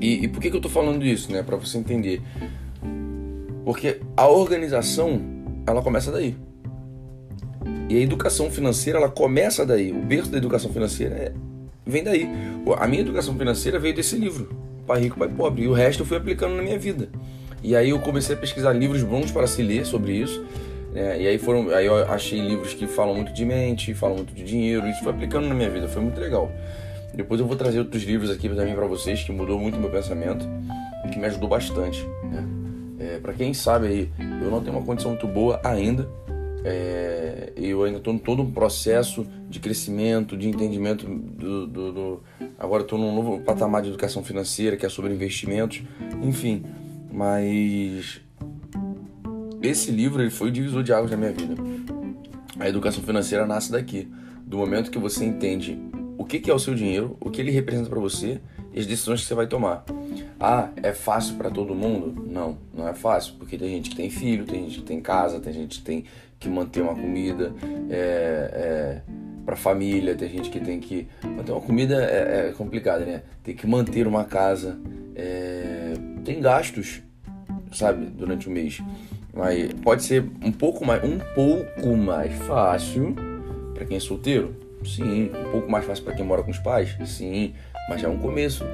E, 0.00 0.24
e, 0.24 0.28
por 0.28 0.40
que, 0.40 0.50
que 0.50 0.56
eu 0.56 0.60
tô 0.60 0.68
falando 0.68 1.04
isso, 1.04 1.32
né? 1.32 1.42
Para 1.42 1.56
você 1.56 1.78
entender. 1.78 2.22
Porque 3.64 4.00
a 4.16 4.28
organização, 4.28 5.20
ela 5.66 5.82
começa 5.82 6.12
daí. 6.12 6.36
E 7.88 7.96
a 7.96 8.00
educação 8.00 8.50
financeira, 8.50 8.98
ela 8.98 9.08
começa 9.08 9.64
daí. 9.64 9.90
O 9.90 10.00
berço 10.02 10.30
da 10.30 10.38
educação 10.38 10.70
financeira 10.70 11.14
é, 11.14 11.32
vem 11.86 12.04
daí. 12.04 12.28
A 12.78 12.86
minha 12.86 13.00
educação 13.00 13.34
financeira 13.36 13.78
veio 13.78 13.94
desse 13.94 14.16
livro, 14.16 14.48
Pai 14.86 15.00
Rico, 15.00 15.18
Pai 15.18 15.28
Pobre. 15.28 15.62
E 15.62 15.68
o 15.68 15.72
resto 15.72 16.02
eu 16.02 16.06
fui 16.06 16.16
aplicando 16.16 16.54
na 16.54 16.62
minha 16.62 16.78
vida. 16.78 17.08
E 17.62 17.74
aí 17.74 17.90
eu 17.90 17.98
comecei 17.98 18.34
a 18.34 18.38
pesquisar 18.38 18.72
livros 18.72 19.02
bons 19.02 19.30
para 19.30 19.46
se 19.46 19.62
ler 19.62 19.86
sobre 19.86 20.12
isso. 20.12 20.44
Né? 20.92 21.22
E 21.22 21.26
aí 21.26 21.38
foram, 21.38 21.70
aí 21.70 21.86
eu 21.86 21.96
achei 22.10 22.40
livros 22.40 22.74
que 22.74 22.86
falam 22.86 23.14
muito 23.14 23.32
de 23.32 23.44
mente, 23.44 23.94
falam 23.94 24.16
muito 24.16 24.34
de 24.34 24.44
dinheiro. 24.44 24.86
Isso 24.86 25.02
foi 25.02 25.12
aplicando 25.12 25.48
na 25.48 25.54
minha 25.54 25.70
vida, 25.70 25.88
foi 25.88 26.02
muito 26.02 26.20
legal. 26.20 26.50
Depois 27.14 27.40
eu 27.40 27.46
vou 27.46 27.56
trazer 27.56 27.78
outros 27.78 28.02
livros 28.02 28.30
aqui 28.30 28.48
também 28.48 28.74
para 28.74 28.86
vocês 28.86 29.22
que 29.22 29.32
mudou 29.32 29.58
muito 29.58 29.78
meu 29.78 29.90
pensamento 29.90 30.46
e 31.04 31.08
que 31.08 31.18
me 31.18 31.26
ajudou 31.26 31.48
bastante. 31.48 32.04
Né? 32.24 32.44
É, 32.98 33.18
para 33.18 33.32
quem 33.32 33.54
sabe 33.54 33.86
aí, 33.86 34.10
eu 34.42 34.50
não 34.50 34.60
tenho 34.60 34.76
uma 34.76 34.84
condição 34.84 35.12
muito 35.12 35.26
boa 35.26 35.60
ainda. 35.64 36.08
É, 36.64 37.52
eu 37.56 37.84
ainda 37.84 37.98
estou 37.98 38.14
em 38.14 38.18
todo 38.18 38.42
um 38.42 38.50
processo 38.50 39.26
de 39.50 39.60
crescimento, 39.60 40.34
de 40.34 40.48
entendimento 40.48 41.06
do, 41.06 41.66
do, 41.66 41.92
do 41.92 42.22
agora 42.58 42.82
estou 42.82 42.98
num 42.98 43.14
novo 43.14 43.40
patamar 43.40 43.82
de 43.82 43.90
educação 43.90 44.24
financeira 44.24 44.74
que 44.74 44.86
é 44.86 44.88
sobre 44.88 45.12
investimentos, 45.12 45.82
enfim. 46.22 46.64
Mas 47.12 48.20
esse 49.62 49.90
livro 49.90 50.22
ele 50.22 50.30
foi 50.30 50.48
o 50.48 50.50
divisor 50.50 50.82
de 50.82 50.92
águas 50.92 51.10
na 51.10 51.18
minha 51.18 51.32
vida. 51.32 51.54
A 52.58 52.68
educação 52.68 53.02
financeira 53.02 53.46
nasce 53.46 53.70
daqui, 53.70 54.08
do 54.46 54.56
momento 54.56 54.90
que 54.90 54.98
você 54.98 55.24
entende 55.24 55.78
o 56.16 56.24
que 56.24 56.50
é 56.50 56.54
o 56.54 56.58
seu 56.58 56.74
dinheiro, 56.74 57.16
o 57.20 57.30
que 57.30 57.42
ele 57.42 57.50
representa 57.50 57.90
para 57.90 58.00
você 58.00 58.40
e 58.74 58.80
as 58.80 58.86
decisões 58.86 59.20
que 59.20 59.28
você 59.28 59.34
vai 59.34 59.46
tomar. 59.46 59.84
Ah, 60.38 60.68
é 60.82 60.92
fácil 60.92 61.36
para 61.36 61.48
todo 61.48 61.74
mundo? 61.74 62.26
Não, 62.26 62.58
não 62.74 62.88
é 62.88 62.92
fácil, 62.92 63.34
porque 63.38 63.56
tem 63.56 63.68
gente 63.68 63.90
que 63.90 63.96
tem 63.96 64.10
filho, 64.10 64.44
tem 64.44 64.64
gente 64.64 64.80
que 64.80 64.84
tem 64.84 65.00
casa, 65.00 65.38
tem 65.38 65.52
gente 65.52 65.78
que 65.78 65.84
tem 65.84 66.04
que 66.40 66.48
manter 66.48 66.82
uma 66.82 66.94
comida 66.94 67.54
é, 67.88 68.50
é, 68.52 69.02
para 69.46 69.54
família, 69.54 70.16
tem 70.16 70.28
gente 70.28 70.50
que 70.50 70.58
tem 70.58 70.80
que 70.80 71.06
manter 71.22 71.52
uma 71.52 71.60
comida 71.60 72.02
é, 72.02 72.48
é 72.48 72.52
complicado, 72.52 73.06
né? 73.06 73.22
Tem 73.44 73.54
que 73.54 73.66
manter 73.66 74.08
uma 74.08 74.24
casa, 74.24 74.76
é, 75.14 75.94
tem 76.24 76.40
gastos, 76.40 77.00
sabe, 77.72 78.06
durante 78.06 78.48
o 78.48 78.50
mês. 78.50 78.82
Mas 79.32 79.72
pode 79.74 80.02
ser 80.02 80.24
um 80.42 80.52
pouco 80.52 80.84
mais, 80.84 81.02
um 81.04 81.18
pouco 81.34 81.96
mais 81.96 82.32
fácil 82.44 83.14
para 83.72 83.84
quem 83.84 83.96
é 83.96 84.00
solteiro, 84.00 84.54
sim. 84.84 85.30
Um 85.46 85.50
pouco 85.50 85.70
mais 85.70 85.84
fácil 85.84 86.04
para 86.04 86.14
quem 86.14 86.24
mora 86.24 86.42
com 86.42 86.50
os 86.50 86.58
pais, 86.58 86.96
sim. 87.06 87.54
Mas 87.88 88.00
já 88.00 88.08
é 88.08 88.10
um 88.10 88.18
começo, 88.18 88.64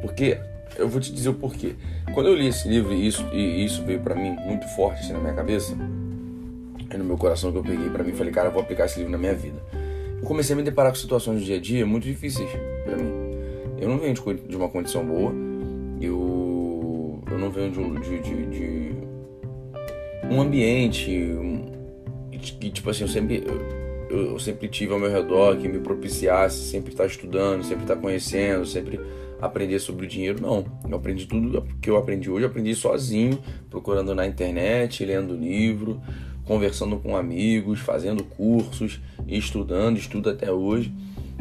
porque 0.00 0.38
eu 0.76 0.88
vou 0.88 1.00
te 1.00 1.12
dizer 1.12 1.28
o 1.28 1.34
porquê. 1.34 1.74
Quando 2.12 2.28
eu 2.28 2.34
li 2.34 2.48
esse 2.48 2.68
livro 2.68 2.92
e 2.92 3.06
isso, 3.06 3.24
e 3.32 3.64
isso 3.64 3.82
veio 3.84 4.00
para 4.00 4.14
mim 4.14 4.36
muito 4.44 4.66
forte 4.68 5.00
assim, 5.00 5.12
na 5.12 5.20
minha 5.20 5.34
cabeça, 5.34 5.76
e 6.92 6.96
no 6.96 7.04
meu 7.04 7.16
coração 7.16 7.50
que 7.50 7.58
eu 7.58 7.62
peguei 7.62 7.88
para 7.90 8.04
mim, 8.04 8.12
falei, 8.12 8.32
cara, 8.32 8.48
eu 8.48 8.52
vou 8.52 8.62
aplicar 8.62 8.86
esse 8.86 8.98
livro 8.98 9.12
na 9.12 9.18
minha 9.18 9.34
vida. 9.34 9.58
Eu 10.20 10.26
comecei 10.26 10.54
a 10.54 10.56
me 10.56 10.62
deparar 10.62 10.92
com 10.92 10.96
situações 10.96 11.40
do 11.40 11.44
dia 11.44 11.56
a 11.56 11.60
dia 11.60 11.86
muito 11.86 12.04
difíceis 12.04 12.48
para 12.84 12.96
mim. 12.96 13.12
Eu 13.78 13.88
não 13.88 13.98
venho 13.98 14.14
de, 14.14 14.56
uma 14.56 14.68
condição 14.68 15.04
boa, 15.04 15.32
eu, 16.00 17.22
eu 17.30 17.38
não 17.38 17.50
venho 17.50 17.70
de, 17.70 18.00
de, 18.00 18.20
de, 18.20 18.46
de 18.46 18.94
um 20.30 20.40
ambiente 20.40 21.10
que, 22.44 22.70
tipo 22.70 22.90
assim, 22.90 23.02
eu 23.02 23.08
sempre. 23.08 23.42
Eu, 23.46 23.83
eu 24.16 24.38
sempre 24.38 24.68
tive 24.68 24.92
ao 24.92 24.98
meu 24.98 25.10
redor 25.10 25.56
que 25.56 25.68
me 25.68 25.78
propiciasse 25.78 26.70
sempre 26.70 26.92
estar 26.92 27.06
estudando, 27.06 27.64
sempre 27.64 27.84
estar 27.84 27.96
conhecendo, 27.96 28.66
sempre 28.66 29.00
aprender 29.40 29.78
sobre 29.78 30.06
o 30.06 30.08
dinheiro, 30.08 30.40
não. 30.40 30.64
Eu 30.88 30.96
aprendi 30.96 31.26
tudo 31.26 31.66
que 31.80 31.90
eu 31.90 31.96
aprendi 31.96 32.30
hoje, 32.30 32.44
eu 32.44 32.48
aprendi 32.48 32.74
sozinho, 32.74 33.38
procurando 33.70 34.14
na 34.14 34.26
internet, 34.26 35.04
lendo 35.04 35.36
livro, 35.36 36.00
conversando 36.44 36.96
com 36.96 37.16
amigos, 37.16 37.80
fazendo 37.80 38.24
cursos, 38.24 39.00
estudando, 39.26 39.98
estudo 39.98 40.30
até 40.30 40.50
hoje. 40.50 40.92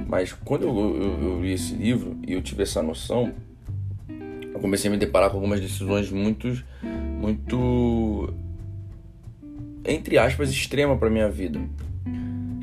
Mas 0.07 0.33
quando 0.33 0.63
eu, 0.63 0.75
eu, 0.77 1.23
eu 1.29 1.41
li 1.41 1.53
esse 1.53 1.75
livro 1.75 2.17
e 2.27 2.33
eu 2.33 2.41
tive 2.41 2.63
essa 2.63 2.81
noção, 2.81 3.33
eu 4.53 4.59
comecei 4.59 4.89
a 4.89 4.91
me 4.91 4.97
deparar 4.97 5.29
com 5.29 5.37
algumas 5.37 5.59
decisões 5.59 6.11
muito, 6.11 6.63
muito, 7.19 8.33
entre 9.85 10.17
aspas, 10.17 10.49
extrema 10.49 10.97
para 10.97 11.09
minha 11.09 11.29
vida. 11.29 11.59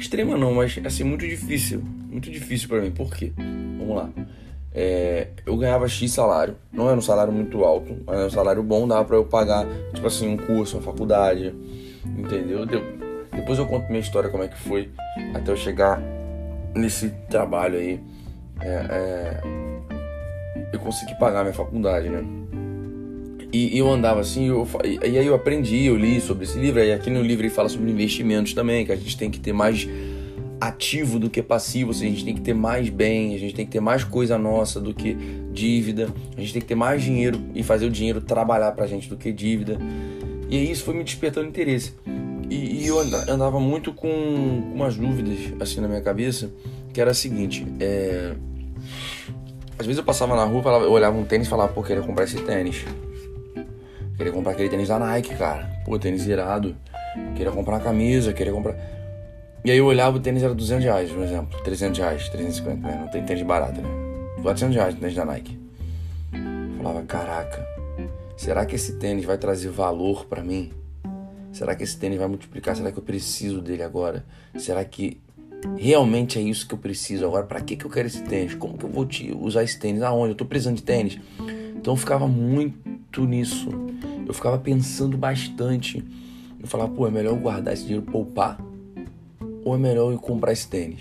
Extrema 0.01 0.35
não, 0.37 0.55
mas 0.55 0.79
assim 0.85 1.05
muito 1.05 1.27
difícil, 1.29 1.83
muito 2.11 2.31
difícil 2.31 2.69
para 2.69 2.81
mim. 2.81 2.91
Por 2.91 3.15
quê? 3.15 3.33
Vamos 3.79 3.95
lá. 3.97 4.11
é, 4.75 5.29
eu 5.45 5.57
ganhava 5.59 5.87
X 5.87 6.11
salário. 6.13 6.57
Não 6.73 6.89
era 6.89 6.97
um 6.97 7.03
salário 7.03 7.31
muito 7.33 7.63
alto, 7.65 7.95
mas 8.07 8.17
era 8.17 8.27
um 8.27 8.31
salário 8.31 8.63
bom, 8.63 8.89
dava 8.89 9.05
pra 9.05 9.17
eu 9.17 9.25
pagar, 9.27 9.67
tipo 9.93 10.07
assim, 10.07 10.27
um 10.27 10.37
curso, 10.39 10.79
uma 10.79 10.83
faculdade, 10.83 11.55
entendeu? 12.17 12.65
Depois 13.31 13.59
eu 13.59 13.67
conto 13.67 13.89
minha 13.89 14.01
história, 14.01 14.31
como 14.31 14.43
é 14.43 14.49
que 14.49 14.59
foi, 14.59 14.91
até 15.35 15.51
eu 15.51 15.57
chegar 15.57 16.01
nesse 16.75 17.11
trabalho 17.29 17.79
aí. 17.79 18.01
É, 18.63 18.87
é, 18.91 19.41
eu 20.73 20.79
consegui 20.81 21.15
pagar 21.17 21.43
minha 21.43 21.55
faculdade, 21.55 22.09
né? 22.09 22.25
E, 23.53 23.77
eu 23.77 23.91
andava 23.91 24.21
assim, 24.21 24.49
eu, 24.49 24.67
e 24.85 25.19
aí 25.19 25.27
eu 25.27 25.35
aprendi, 25.35 25.87
eu 25.87 25.97
li 25.97 26.21
sobre 26.21 26.45
esse 26.45 26.59
livro, 26.59 26.81
e 26.81 26.93
aqui 26.93 27.11
no 27.11 27.21
livro 27.21 27.45
ele 27.45 27.53
fala 27.53 27.69
sobre 27.69 27.91
investimentos 27.91 28.55
também, 28.55 28.87
que 28.87 28.93
a 28.93 28.97
gente 28.97 29.17
tem 29.17 29.31
que 29.31 29.41
ter 29.41 29.53
mais 29.53 29.89
ativo 30.61 31.19
do 31.19 31.31
que 31.31 31.43
passivo, 31.43 31.91
a 31.91 31.95
gente 31.95 32.25
tem 32.25 32.35
que 32.35 32.41
ter 32.41 32.55
mais 32.55 32.89
bem, 32.91 33.35
a 33.35 33.39
gente 33.39 33.55
tem 33.55 33.65
que 33.65 33.73
ter 33.73 33.81
mais 33.81 34.05
coisa 34.05 34.37
nossa 34.39 34.79
do 34.79 34.93
que 34.93 35.17
dívida, 35.53 36.13
a 36.37 36.41
gente 36.41 36.53
tem 36.53 36.63
que 36.63 36.69
ter 36.69 36.75
mais 36.75 37.03
dinheiro 37.03 37.41
e 37.55 37.63
fazer 37.63 37.87
o 37.87 37.91
dinheiro 37.91 38.21
trabalhar 38.21 38.73
pra 38.73 38.87
gente 38.87 39.09
do 39.09 39.17
que 39.17 39.33
dívida. 39.33 39.79
E 40.51 40.71
isso 40.71 40.85
foi 40.85 40.95
me 40.95 41.03
despertando 41.03 41.49
interesse. 41.49 41.95
E, 42.51 42.83
e 42.83 42.87
eu 42.87 42.99
andava 43.29 43.59
muito 43.59 43.93
com 43.93 44.09
umas 44.75 44.97
dúvidas 44.97 45.39
assim 45.61 45.81
na 45.81 45.89
minha 45.89 46.03
cabeça, 46.03 46.53
que 46.93 47.01
era 47.01 47.13
a 47.13 47.15
seguinte, 47.15 47.67
é... 47.79 48.35
às 49.79 49.87
vezes 49.87 49.99
eu 49.99 50.05
passava 50.05 50.37
na 50.37 50.45
rua, 50.45 50.63
eu 50.83 50.91
olhava 50.91 51.17
um 51.17 51.25
tênis 51.25 51.47
e 51.47 51.51
falava, 51.51 51.73
pô, 51.73 51.83
queria 51.83 52.03
comprar 52.03 52.25
esse 52.25 52.41
tênis. 52.43 52.85
Queria 54.21 54.35
comprar 54.35 54.53
aquele 54.53 54.69
tênis 54.69 54.87
da 54.87 54.99
Nike, 54.99 55.35
cara. 55.35 55.67
Pô, 55.83 55.99
tênis 55.99 56.27
irado. 56.27 56.77
Queria 57.35 57.51
comprar 57.51 57.77
uma 57.77 57.81
camisa, 57.81 58.35
queria 58.35 58.53
comprar. 58.53 58.77
E 59.65 59.71
aí 59.71 59.79
eu 59.79 59.87
olhava, 59.87 60.19
o 60.19 60.21
tênis 60.21 60.43
era 60.43 60.55
200 60.55 60.85
reais, 60.85 61.11
por 61.11 61.23
exemplo. 61.23 61.59
300 61.63 61.99
reais, 61.99 62.29
350, 62.29 62.87
né? 62.87 62.99
Não 63.01 63.09
tem 63.09 63.25
tênis 63.25 63.43
barato, 63.43 63.81
né? 63.81 63.89
400 64.43 64.77
reais 64.77 64.95
o 64.95 64.99
tênis 64.99 65.15
da 65.15 65.25
Nike. 65.25 65.59
Eu 66.35 66.83
falava, 66.83 67.03
caraca, 67.07 67.67
será 68.37 68.67
que 68.67 68.75
esse 68.75 68.99
tênis 68.99 69.25
vai 69.25 69.39
trazer 69.39 69.71
valor 69.71 70.27
para 70.27 70.43
mim? 70.43 70.71
Será 71.51 71.75
que 71.75 71.83
esse 71.83 71.97
tênis 71.97 72.19
vai 72.19 72.29
multiplicar? 72.29 72.77
Será 72.77 72.93
que 72.93 72.99
eu 72.99 73.03
preciso 73.03 73.63
dele 73.63 73.83
agora? 73.83 74.23
Será 74.55 74.85
que 74.85 75.19
realmente 75.79 76.39
é 76.39 76.43
isso 76.43 76.69
que 76.69 76.75
eu 76.75 76.79
preciso 76.79 77.25
agora? 77.25 77.47
Para 77.47 77.63
que, 77.63 77.75
que 77.75 77.87
eu 77.87 77.91
quero 77.91 78.07
esse 78.07 78.23
tênis? 78.23 78.53
Como 78.53 78.77
que 78.77 78.85
eu 78.85 78.91
vou 78.91 79.09
usar 79.41 79.63
esse 79.63 79.79
tênis? 79.79 80.03
Aonde? 80.03 80.33
Eu 80.33 80.37
tô 80.37 80.45
precisando 80.45 80.77
de 80.77 80.83
tênis. 80.83 81.19
Então 81.75 81.95
eu 81.95 81.97
ficava 81.97 82.29
muito 82.29 82.90
nisso 83.19 83.69
eu 84.31 84.35
ficava 84.35 84.59
pensando 84.59 85.19
bastante. 85.19 86.05
Eu 86.61 86.69
falava, 86.69 86.93
pô, 86.93 87.07
é 87.07 87.11
melhor 87.11 87.33
eu 87.33 87.37
guardar 87.37 87.75
esse 87.75 87.83
dinheiro, 87.83 88.07
poupar? 88.07 88.61
Ou 89.65 89.75
é 89.75 89.79
melhor 89.79 90.13
eu 90.13 90.19
comprar 90.19 90.53
esse 90.53 90.69
tênis? 90.69 91.01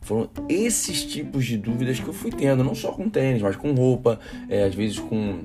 Foram 0.00 0.30
esses 0.48 1.04
tipos 1.04 1.44
de 1.44 1.58
dúvidas 1.58 2.00
que 2.00 2.06
eu 2.06 2.12
fui 2.14 2.30
tendo, 2.30 2.64
não 2.64 2.74
só 2.74 2.90
com 2.92 3.10
tênis, 3.10 3.42
mas 3.42 3.56
com 3.56 3.72
roupa, 3.72 4.18
é, 4.48 4.64
às 4.64 4.74
vezes 4.74 4.98
com 4.98 5.40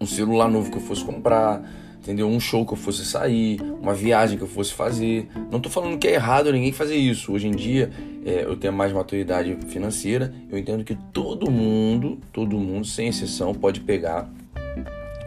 um 0.00 0.06
celular 0.06 0.48
novo 0.48 0.70
que 0.70 0.76
eu 0.76 0.80
fosse 0.80 1.04
comprar, 1.04 1.68
entendeu? 1.98 2.28
Um 2.28 2.38
show 2.38 2.64
que 2.64 2.72
eu 2.72 2.76
fosse 2.76 3.04
sair, 3.04 3.60
uma 3.80 3.94
viagem 3.94 4.38
que 4.38 4.44
eu 4.44 4.48
fosse 4.48 4.72
fazer. 4.72 5.28
Não 5.50 5.58
tô 5.58 5.68
falando 5.68 5.98
que 5.98 6.06
é 6.06 6.14
errado 6.14 6.52
ninguém 6.52 6.72
fazer 6.72 6.96
isso. 6.96 7.32
Hoje 7.32 7.48
em 7.48 7.52
dia 7.52 7.90
é, 8.24 8.44
eu 8.44 8.56
tenho 8.56 8.72
mais 8.72 8.92
maturidade 8.92 9.56
financeira, 9.66 10.32
eu 10.48 10.58
entendo 10.58 10.84
que 10.84 10.96
todo 11.12 11.50
mundo, 11.50 12.18
todo 12.32 12.56
mundo, 12.56 12.86
sem 12.86 13.08
exceção, 13.08 13.52
pode 13.52 13.80
pegar 13.80 14.30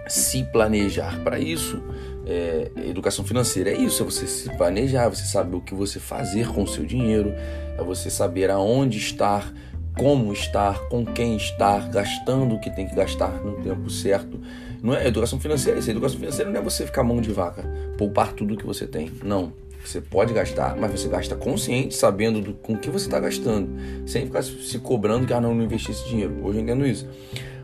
se 0.07 0.43
planejar 0.43 1.19
para 1.23 1.39
isso. 1.39 1.81
É, 2.27 2.71
educação 2.87 3.23
financeira 3.23 3.69
é 3.69 3.77
isso, 3.77 4.01
é 4.01 4.05
você 4.05 4.25
se 4.25 4.49
planejar, 4.57 5.09
você 5.09 5.25
saber 5.25 5.57
o 5.57 5.61
que 5.61 5.75
você 5.75 5.99
fazer 5.99 6.47
com 6.47 6.63
o 6.63 6.67
seu 6.67 6.83
dinheiro, 6.83 7.31
é 7.77 7.83
você 7.83 8.09
saber 8.09 8.49
aonde 8.49 8.97
estar, 8.97 9.53
como 9.95 10.33
estar, 10.33 10.79
com 10.89 11.05
quem 11.05 11.37
estar, 11.37 11.89
gastando 11.89 12.55
o 12.55 12.59
que 12.59 12.69
tem 12.69 12.87
que 12.87 12.95
gastar 12.95 13.43
no 13.43 13.61
tempo 13.61 13.89
certo. 13.89 14.39
Não 14.81 14.93
é 14.93 15.07
educação 15.07 15.39
financeira, 15.39 15.79
isso. 15.79 15.89
Educação 15.89 16.19
financeira 16.19 16.51
não 16.51 16.59
é 16.59 16.63
você 16.63 16.85
ficar 16.85 17.03
mão 17.03 17.21
de 17.21 17.31
vaca, 17.31 17.63
poupar 17.97 18.33
tudo 18.33 18.57
que 18.57 18.65
você 18.65 18.85
tem. 18.85 19.11
Não. 19.23 19.53
Você 19.83 20.01
pode 20.01 20.33
gastar, 20.33 20.75
mas 20.75 20.91
você 20.91 21.07
gasta 21.07 21.35
consciente, 21.35 21.95
sabendo 21.95 22.41
do, 22.41 22.53
com 22.53 22.75
que 22.75 22.89
você 22.89 23.05
está 23.05 23.19
gastando, 23.19 23.69
sem 24.07 24.25
ficar 24.25 24.41
se 24.41 24.79
cobrando 24.79 25.27
que 25.27 25.33
ah, 25.33 25.39
não, 25.39 25.53
não 25.53 25.67
esse 25.71 26.09
dinheiro. 26.09 26.39
Hoje 26.43 26.57
eu 26.57 26.63
entendo 26.63 26.87
isso. 26.87 27.07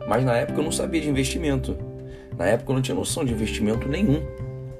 Mas 0.08 0.24
na 0.24 0.36
época 0.38 0.60
eu 0.60 0.64
não 0.64 0.72
sabia 0.72 1.02
de 1.02 1.10
investimento. 1.10 1.76
Na 2.38 2.46
época 2.46 2.72
eu 2.72 2.76
não 2.76 2.82
tinha 2.82 2.96
noção 2.96 3.24
de 3.24 3.34
investimento 3.34 3.88
nenhum. 3.88 4.22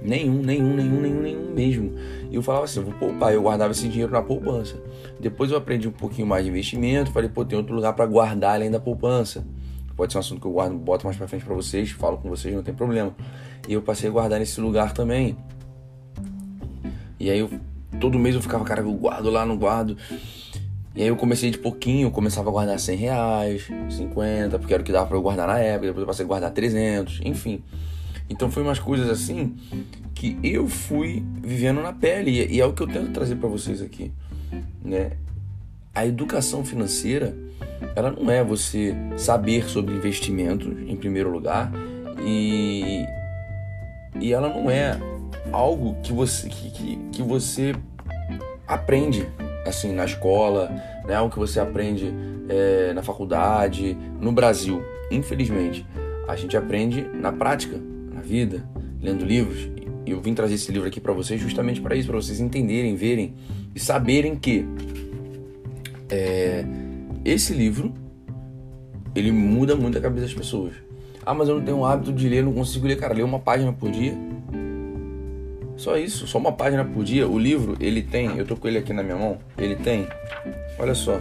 Nenhum, 0.02 0.42
nenhum, 0.42 0.74
nenhum, 0.74 1.02
nenhum, 1.02 1.22
nenhum 1.22 1.54
mesmo. 1.54 1.94
E 2.30 2.36
eu 2.36 2.42
falava 2.42 2.66
assim, 2.66 2.80
eu 2.80 2.86
vou 2.86 2.94
poupar. 2.96 3.34
Eu 3.34 3.44
guardava 3.44 3.72
esse 3.72 3.88
dinheiro 3.88 4.12
na 4.12 4.22
poupança. 4.22 4.82
Depois 5.20 5.52
eu 5.52 5.58
aprendi 5.58 5.88
um 5.88 5.92
pouquinho 5.92 6.28
mais 6.28 6.44
de 6.44 6.50
investimento. 6.50 7.12
Falei, 7.12 7.30
pô, 7.30 7.46
tem 7.46 7.58
outro 7.58 7.76
lugar 7.76 7.94
para 7.94 8.06
guardar 8.06 8.56
além 8.56 8.72
da 8.72 8.80
poupança. 8.80 9.46
Pode 9.96 10.12
ser 10.12 10.18
um 10.18 10.22
assunto 10.22 10.42
que 10.42 10.48
eu 10.48 10.52
guardo, 10.52 10.76
boto 10.76 11.06
mais 11.06 11.16
pra 11.16 11.28
frente 11.28 11.46
para 11.46 11.54
vocês, 11.54 11.92
falo 11.92 12.18
com 12.18 12.28
vocês, 12.28 12.56
não 12.56 12.64
tem 12.64 12.74
problema. 12.74 13.16
E 13.68 13.74
eu 13.74 13.82
passei 13.84 14.10
a 14.10 14.12
guardar 14.12 14.40
nesse 14.40 14.60
lugar 14.60 14.94
também. 14.94 15.38
E 17.20 17.30
aí 17.30 17.38
eu, 17.38 17.52
todo 18.00 18.18
mês 18.18 18.34
eu 18.34 18.42
ficava, 18.42 18.64
cara, 18.64 18.82
eu 18.82 18.92
guardo 18.94 19.30
lá, 19.30 19.46
não 19.46 19.56
guardo. 19.56 19.96
E 20.94 21.02
aí 21.02 21.08
eu 21.08 21.16
comecei 21.16 21.50
de 21.50 21.58
pouquinho, 21.58 22.12
começava 22.12 22.50
a 22.50 22.52
guardar 22.52 22.78
100 22.78 22.98
reais, 22.98 23.68
50, 23.90 24.60
porque 24.60 24.74
era 24.74 24.82
o 24.82 24.86
que 24.86 24.92
dava 24.92 25.08
pra 25.08 25.18
eu 25.18 25.22
guardar 25.22 25.48
na 25.48 25.58
época, 25.58 25.88
depois 25.88 26.02
eu 26.02 26.08
passei 26.08 26.26
a 26.26 26.28
guardar 26.28 26.52
300, 26.52 27.22
enfim. 27.24 27.64
Então 28.30 28.52
foi 28.52 28.62
umas 28.64 28.80
coisas 28.80 29.10
assim 29.10 29.56
que 30.14 30.38
eu 30.44 30.68
fui 30.68 31.24
vivendo 31.42 31.82
na 31.82 31.94
pele 31.94 32.46
e 32.50 32.60
é 32.60 32.66
o 32.66 32.74
que 32.74 32.84
eu 32.84 32.88
tento 32.88 33.12
trazer 33.12 33.36
para 33.36 33.48
vocês 33.48 33.82
aqui, 33.82 34.12
né? 34.84 35.12
A 35.94 36.06
educação 36.06 36.64
financeira, 36.64 37.36
ela 37.96 38.12
não 38.12 38.30
é 38.30 38.44
você 38.44 38.96
saber 39.18 39.70
sobre 39.70 39.94
investimentos 39.94 40.68
em 40.88 40.96
primeiro 40.96 41.30
lugar 41.30 41.72
e 42.26 43.06
e 44.20 44.34
ela 44.34 44.50
não 44.50 44.70
é 44.70 45.00
algo 45.52 45.96
que 46.02 46.12
você 46.12 46.50
que, 46.50 46.70
que, 46.72 46.96
que 47.14 47.24
você 47.24 47.74
aprende 48.68 49.28
assim 49.66 49.94
na 49.94 50.06
escola, 50.06 50.70
né? 51.06 51.16
Algo 51.16 51.32
que 51.32 51.40
você 51.40 51.60
aprende 51.60 52.14
é, 52.50 52.94
na 52.94 53.04
faculdade, 53.04 53.98
no 54.20 54.32
Brasil. 54.32 54.84
Infelizmente, 55.10 55.86
a 56.28 56.36
gente 56.36 56.56
aprende 56.56 57.02
na 57.14 57.32
prática, 57.32 57.80
na 58.14 58.22
vida, 58.22 58.68
lendo 59.02 59.26
livros. 59.26 59.70
E 60.06 60.12
eu 60.12 60.22
vim 60.22 60.34
trazer 60.34 60.56
esse 60.56 60.72
livro 60.72 60.88
aqui 60.88 61.00
para 61.00 61.14
vocês 61.14 61.40
justamente 61.40 61.80
para 61.80 61.96
isso, 61.96 62.08
para 62.08 62.18
vocês 62.18 62.40
entenderem, 62.40 62.96
verem 62.96 63.34
e 63.76 63.80
saberem 63.80 64.36
que 64.36 64.66
é, 66.10 66.66
esse 67.24 67.54
livro 67.54 67.94
ele 69.14 69.32
muda 69.32 69.76
muito 69.76 69.98
a 69.98 70.02
cabeça 70.02 70.26
das 70.26 70.34
pessoas. 70.34 70.74
Ah, 71.26 71.34
mas 71.34 71.50
eu 71.50 71.58
não 71.58 71.64
tenho 71.64 71.78
o 71.78 71.86
hábito 71.86 72.12
de 72.12 72.28
ler, 72.28 72.44
não 72.44 72.54
consigo 72.54 72.88
ler, 72.88 72.98
cara. 72.98 73.14
Ler 73.14 73.24
uma 73.24 73.40
página 73.40 73.72
por 73.72 73.92
dia 73.92 74.18
só 75.78 75.98
isso, 75.98 76.28
só 76.28 76.38
uma 76.38 76.52
página 76.52 76.86
por 76.86 77.04
dia. 77.04 77.28
O 77.28 77.38
livro, 77.38 77.76
ele 77.80 78.02
tem, 78.02 78.38
eu 78.38 78.46
tô 78.46 78.56
com 78.56 78.68
ele 78.68 78.78
aqui 78.78 78.94
na 78.94 79.04
minha 79.04 79.18
mão, 79.18 79.38
ele 79.58 79.76
tem, 79.76 80.08
olha 80.78 80.94
só, 80.94 81.20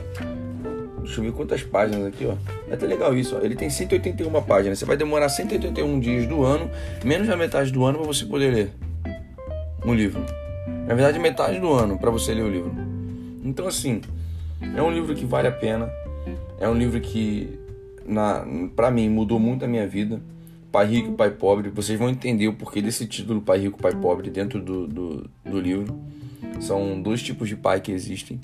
deixa 1.03 1.21
eu 1.21 1.25
ver 1.25 1.33
quantas 1.33 1.63
páginas 1.63 2.07
aqui, 2.07 2.27
ó. 2.27 2.35
É 2.71 2.75
até 2.75 2.87
legal 2.87 3.17
isso, 3.17 3.37
ó. 3.37 3.45
Ele 3.45 3.57
tem 3.57 3.69
181 3.69 4.31
páginas. 4.43 4.79
Você 4.79 4.85
vai 4.85 4.97
demorar 4.97 5.29
181 5.29 6.01
dias 6.01 6.27
do 6.27 6.45
ano, 6.45 6.71
menos 7.05 7.27
da 7.27 7.37
metade 7.37 7.73
do 7.73 7.85
ano 7.85 7.99
para 7.99 8.07
você 8.07 8.25
poder 8.25 8.53
ler 8.53 8.71
um 9.85 9.95
livro. 9.95 10.25
Na 10.87 10.95
verdade, 10.95 11.19
metade 11.19 11.59
do 11.59 11.73
ano 11.73 11.99
para 11.99 12.11
você 12.11 12.35
ler 12.35 12.43
o 12.43 12.51
livro. 12.51 12.73
Então, 13.43 13.67
assim, 13.67 14.01
é 14.77 14.83
um 14.83 14.91
livro 14.91 15.15
que 15.15 15.25
vale 15.25 15.49
a 15.49 15.53
pena. 15.53 15.91
É 16.59 16.69
um 16.69 16.75
livro 16.75 17.01
que, 17.01 17.59
na, 18.05 18.45
para 18.77 18.91
mim, 18.91 19.09
mudou 19.09 19.39
muito 19.39 19.65
a 19.65 19.69
minha 19.69 19.87
vida. 19.87 20.21
Pai 20.71 20.87
Rico 20.87 21.11
e 21.11 21.15
Pai 21.15 21.31
Pobre. 21.31 21.69
Vocês 21.69 21.99
vão 21.99 22.09
entender 22.09 22.49
o 22.49 22.55
porquê 22.55 22.81
desse 22.81 23.07
título 23.07 23.41
Pai 23.41 23.59
Rico 23.59 23.79
e 23.79 23.83
Pai 23.83 23.95
Pobre 23.95 24.31
dentro 24.31 24.61
do, 24.61 24.87
do, 24.87 25.31
do 25.45 25.61
livro. 25.61 25.99
São 26.61 27.01
dois 27.01 27.23
tipos 27.23 27.49
de 27.49 27.57
pai 27.57 27.81
que 27.81 27.93
existem. 27.93 28.41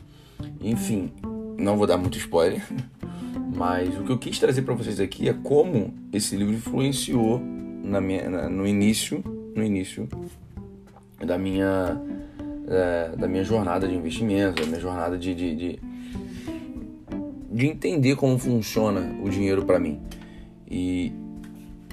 Enfim, 0.61 1.11
não 1.59 1.76
vou 1.76 1.87
dar 1.87 1.97
muito 1.97 2.18
spoiler, 2.18 2.62
mas 3.54 3.97
o 3.99 4.04
que 4.04 4.11
eu 4.11 4.18
quis 4.18 4.38
trazer 4.38 4.62
para 4.62 4.75
vocês 4.75 5.00
aqui 5.00 5.28
é 5.28 5.33
como 5.33 5.95
esse 6.12 6.37
livro 6.37 6.54
influenciou 6.54 7.40
na 7.83 8.00
minha, 8.00 8.28
na, 8.28 8.49
no 8.49 8.66
início, 8.66 9.23
no 9.54 9.62
início 9.62 10.09
da 11.25 11.38
minha 11.38 12.00
é, 12.68 13.16
da 13.16 13.28
minha 13.28 13.45
jornada 13.45 13.87
de 13.87 13.95
investimento, 13.95 14.61
da 14.61 14.66
minha 14.66 14.80
jornada 14.80 15.16
de, 15.16 15.35
de, 15.35 15.54
de, 15.54 15.78
de 17.52 17.66
entender 17.66 18.16
como 18.16 18.38
funciona 18.38 19.16
o 19.23 19.30
dinheiro 19.30 19.64
para 19.64 19.78
mim. 19.78 20.00
E, 20.68 21.12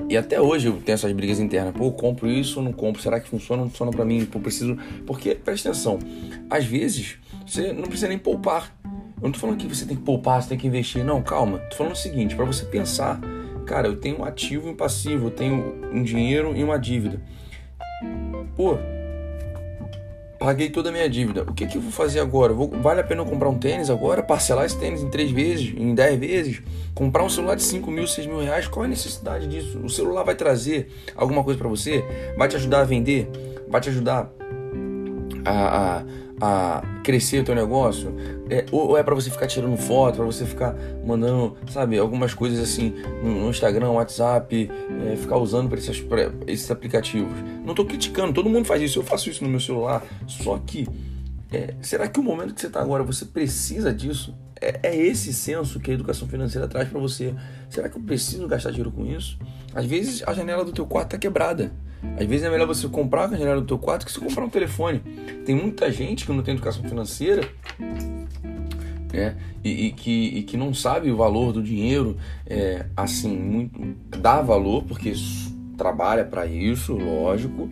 e 0.09 0.17
até 0.17 0.41
hoje 0.41 0.67
eu 0.67 0.73
tenho 0.81 0.93
essas 0.93 1.11
brigas 1.11 1.39
internas. 1.39 1.73
Pô, 1.73 1.91
compro 1.91 2.27
isso 2.27 2.61
não 2.61 2.73
compro? 2.73 3.01
Será 3.01 3.19
que 3.19 3.29
funciona 3.29 3.63
não 3.63 3.69
funciona 3.69 3.91
para 3.91 4.03
mim? 4.03 4.25
Pô, 4.25 4.39
preciso. 4.39 4.77
Porque, 5.05 5.35
presta 5.35 5.69
atenção, 5.69 5.99
às 6.49 6.65
vezes 6.65 7.17
você 7.45 7.71
não 7.71 7.83
precisa 7.83 8.07
nem 8.07 8.17
poupar. 8.17 8.75
Eu 8.85 9.23
não 9.23 9.31
tô 9.31 9.39
falando 9.39 9.57
que 9.57 9.67
você 9.67 9.85
tem 9.85 9.95
que 9.95 10.03
poupar, 10.03 10.41
você 10.41 10.49
tem 10.49 10.57
que 10.57 10.67
investir. 10.67 11.03
Não, 11.03 11.21
calma. 11.21 11.59
Tô 11.59 11.77
falando 11.77 11.93
o 11.93 11.97
seguinte, 11.97 12.35
para 12.35 12.45
você 12.45 12.65
pensar, 12.65 13.21
cara, 13.65 13.87
eu 13.87 13.95
tenho 13.95 14.19
um 14.19 14.25
ativo 14.25 14.67
e 14.67 14.71
um 14.71 14.75
passivo, 14.75 15.27
eu 15.27 15.31
tenho 15.31 15.81
um 15.93 16.03
dinheiro 16.03 16.53
e 16.55 16.63
uma 16.63 16.77
dívida. 16.77 17.21
Pô, 18.55 18.77
paguei 20.43 20.69
toda 20.69 20.89
a 20.89 20.91
minha 20.91 21.09
dívida. 21.09 21.43
O 21.43 21.53
que, 21.53 21.65
que 21.65 21.77
eu 21.77 21.81
vou 21.81 21.89
fazer 21.89 22.19
agora? 22.19 22.51
Vou, 22.51 22.69
vale 22.69 22.99
a 22.99 23.03
pena 23.03 23.21
eu 23.21 23.25
comprar 23.25 23.47
um 23.47 23.57
tênis 23.57 23.89
agora? 23.89 24.21
Parcelar 24.21 24.65
esse 24.65 24.77
tênis 24.77 25.01
em 25.01 25.09
três 25.09 25.31
vezes, 25.31 25.73
em 25.77 25.95
dez 25.95 26.19
vezes? 26.19 26.61
Comprar 26.93 27.23
um 27.23 27.29
celular 27.29 27.55
de 27.55 27.63
5 27.63 27.89
mil, 27.89 28.05
6 28.05 28.27
mil 28.27 28.41
reais? 28.41 28.67
Qual 28.67 28.83
é 28.83 28.87
a 28.87 28.89
necessidade 28.89 29.47
disso? 29.47 29.79
O 29.79 29.89
celular 29.89 30.23
vai 30.23 30.35
trazer 30.35 30.91
alguma 31.15 31.45
coisa 31.45 31.57
para 31.57 31.69
você? 31.69 32.03
Vai 32.37 32.49
te 32.49 32.57
ajudar 32.57 32.81
a 32.81 32.83
vender? 32.83 33.29
Vai 33.69 33.79
te 33.79 33.87
ajudar 33.87 34.29
a, 35.45 35.99
a 35.99 36.03
a 36.41 36.81
crescer 37.03 37.39
o 37.39 37.43
teu 37.45 37.55
negócio, 37.55 38.13
é, 38.53 38.65
ou 38.71 38.95
é 38.95 39.01
para 39.01 39.15
você 39.15 39.31
ficar 39.31 39.47
tirando 39.47 39.75
foto, 39.75 40.17
para 40.17 40.25
você 40.25 40.45
ficar 40.45 40.75
mandando, 41.03 41.57
sabe, 41.71 41.97
algumas 41.97 42.35
coisas 42.35 42.59
assim 42.59 42.93
no, 43.23 43.49
Instagram, 43.49 43.89
WhatsApp, 43.89 44.69
é, 45.11 45.15
ficar 45.15 45.37
usando 45.37 45.67
para 45.69 45.79
esses, 45.79 46.05
esses 46.45 46.69
aplicativos. 46.69 47.33
Não 47.65 47.73
tô 47.73 47.83
criticando, 47.83 48.31
todo 48.31 48.47
mundo 48.47 48.65
faz 48.65 48.79
isso, 48.83 48.99
eu 48.99 49.03
faço 49.03 49.27
isso 49.27 49.43
no 49.43 49.49
meu 49.49 49.59
celular, 49.59 50.03
só 50.27 50.59
que 50.63 50.87
é, 51.51 51.73
será 51.81 52.07
que 52.07 52.19
o 52.19 52.23
momento 52.23 52.53
que 52.53 52.61
você 52.61 52.67
está 52.67 52.79
agora 52.79 53.03
você 53.03 53.25
precisa 53.25 53.91
disso? 53.91 54.35
É, 54.61 54.79
é, 54.83 54.95
esse 54.95 55.33
senso 55.33 55.79
que 55.79 55.89
a 55.89 55.93
educação 55.95 56.27
financeira 56.27 56.67
traz 56.67 56.87
para 56.89 56.99
você. 56.99 57.33
Será 57.69 57.89
que 57.89 57.97
eu 57.97 58.01
preciso 58.01 58.47
gastar 58.47 58.69
dinheiro 58.69 58.91
com 58.91 59.05
isso? 59.05 59.37
Às 59.73 59.85
vezes 59.85 60.23
a 60.27 60.33
janela 60.33 60.63
do 60.63 60.71
teu 60.71 60.85
quarto 60.85 61.07
está 61.07 61.17
quebrada. 61.17 61.73
Às 62.19 62.25
vezes 62.25 62.45
é 62.45 62.49
melhor 62.49 62.67
você 62.67 62.87
comprar 62.87 63.25
a 63.25 63.35
janela 63.35 63.61
do 63.61 63.67
teu 63.67 63.77
quarto 63.77 64.05
que 64.05 64.11
você 64.11 64.19
comprar 64.19 64.45
um 64.45 64.49
telefone. 64.49 64.99
Tem 65.45 65.55
muita 65.55 65.91
gente 65.91 66.25
que 66.25 66.31
não 66.31 66.43
tem 66.43 66.53
educação 66.53 66.83
financeira 66.83 67.49
né? 69.13 69.35
E, 69.63 69.87
e, 69.87 69.91
que, 69.91 70.39
e 70.39 70.43
que 70.43 70.57
não 70.57 70.73
sabe 70.73 71.11
o 71.11 71.15
valor 71.15 71.53
do 71.53 71.61
dinheiro, 71.61 72.17
é, 72.45 72.87
assim, 72.97 73.37
muito, 73.37 73.79
dá 74.17 74.41
valor, 74.41 74.83
porque 74.83 75.13
trabalha 75.77 76.25
para 76.25 76.45
isso, 76.45 76.93
lógico, 76.93 77.69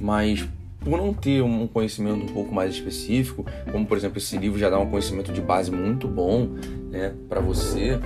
mas 0.00 0.48
por 0.88 0.98
não 0.98 1.12
ter 1.12 1.42
um 1.42 1.66
conhecimento 1.66 2.24
um 2.24 2.28
pouco 2.28 2.54
mais 2.54 2.74
específico, 2.74 3.44
como 3.70 3.84
por 3.84 3.96
exemplo 3.96 4.18
esse 4.18 4.36
livro 4.38 4.58
já 4.58 4.70
dá 4.70 4.78
um 4.78 4.88
conhecimento 4.88 5.30
de 5.32 5.40
base 5.40 5.70
muito 5.70 6.08
bom 6.08 6.48
né, 6.90 7.12
para 7.28 7.40
você, 7.40 7.98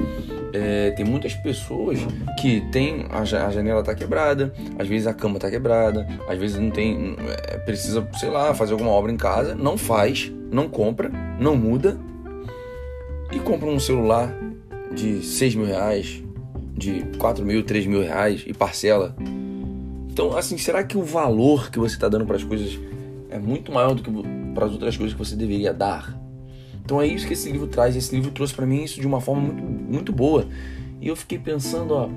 é, 0.53 0.91
tem 0.91 1.05
muitas 1.05 1.33
pessoas 1.35 2.01
que 2.41 2.61
tem 2.73 3.07
a, 3.11 3.25
janela 3.25 3.85
tá 3.85 3.95
quebrada, 3.95 4.53
às 4.79 4.89
vezes 4.89 5.07
a 5.07 5.15
cama 5.15 5.39
tá 5.39 5.49
quebrada, 5.49 6.07
às 6.29 6.37
vezes 6.37 6.59
não 6.59 6.71
tem, 6.71 7.17
é, 7.49 7.59
precisa, 7.59 8.07
sei 8.19 8.31
lá, 8.31 8.53
fazer 8.53 8.73
alguma 8.73 8.91
obra 8.91 9.13
em 9.13 9.17
casa, 9.17 9.55
não 9.55 9.79
faz, 9.79 10.33
não 10.51 10.69
compra, 10.69 11.11
não 11.39 11.57
muda 11.57 11.97
e 13.31 13.39
compra 13.39 13.69
um 13.69 13.79
celular 13.79 14.35
de 14.93 15.23
6 15.23 15.55
mil 15.55 15.67
reais, 15.67 16.23
de 16.77 17.05
4 17.19 17.45
mil, 17.45 17.63
3 17.63 17.87
mil 17.87 18.03
reais 18.03 18.43
e 18.45 18.53
parcela 18.53 19.15
então, 20.13 20.37
assim, 20.37 20.59
será 20.59 20.85
que 20.85 20.99
o 20.99 21.03
valor 21.03 21.71
que 21.71 21.79
você 21.79 21.95
está 21.95 22.07
dando 22.07 22.27
para 22.27 22.37
as 22.37 22.45
coisas 22.45 22.79
é 23.31 23.39
muito 23.39 23.73
maior 23.73 23.95
do 23.95 24.03
que 24.03 24.11
para 24.55 24.67
as 24.67 24.73
outras 24.73 24.95
coisas 24.95 25.15
que 25.15 25.19
você 25.19 25.35
deveria 25.35 25.73
dar? 25.73 26.15
Então 26.85 27.01
é 27.01 27.07
isso 27.07 27.27
que 27.27 27.33
esse 27.33 27.51
livro 27.51 27.67
traz. 27.67 27.97
Esse 27.97 28.15
livro 28.15 28.31
trouxe 28.31 28.53
para 28.53 28.67
mim 28.67 28.85
isso 28.85 29.01
de 29.01 29.07
uma 29.07 29.23
forma 29.23 29.41
muito, 29.41 29.63
muito 29.63 30.13
boa. 30.13 30.47
E 31.01 31.09
eu 31.09 31.17
fiquei 31.17 31.39
pensando, 31.39 31.95
ó, 31.95 32.11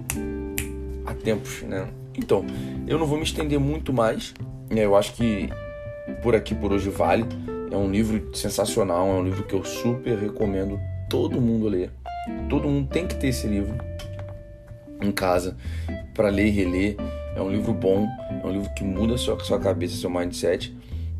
há 1.05 1.13
tempos, 1.13 1.61
né? 1.61 1.87
Então, 2.17 2.45
eu 2.85 2.99
não 2.99 3.05
vou 3.05 3.17
me 3.17 3.23
estender 3.23 3.61
muito 3.61 3.93
mais. 3.93 4.33
Né? 4.69 4.83
Eu 4.83 4.97
acho 4.97 5.13
que 5.13 5.49
por 6.21 6.35
aqui 6.35 6.53
por 6.53 6.73
hoje 6.73 6.89
vale. 6.89 7.25
É 7.71 7.77
um 7.77 7.89
livro 7.89 8.35
sensacional, 8.35 9.07
é 9.07 9.13
um 9.13 9.23
livro 9.23 9.43
que 9.43 9.53
eu 9.53 9.63
super 9.63 10.17
recomendo 10.17 10.77
todo 11.09 11.39
mundo 11.39 11.69
ler. 11.69 11.91
Todo 12.49 12.67
mundo 12.67 12.89
tem 12.89 13.07
que 13.07 13.15
ter 13.15 13.27
esse 13.27 13.47
livro 13.47 13.73
em 15.01 15.13
casa 15.13 15.55
para 16.13 16.27
ler 16.27 16.47
e 16.47 16.49
reler. 16.49 16.97
É 17.35 17.41
um 17.41 17.51
livro 17.51 17.73
bom, 17.73 18.07
é 18.41 18.47
um 18.47 18.51
livro 18.51 18.73
que 18.73 18.83
muda 18.83 19.17
sua, 19.17 19.37
sua 19.43 19.59
cabeça, 19.59 19.97
seu 19.97 20.09
mindset 20.09 20.75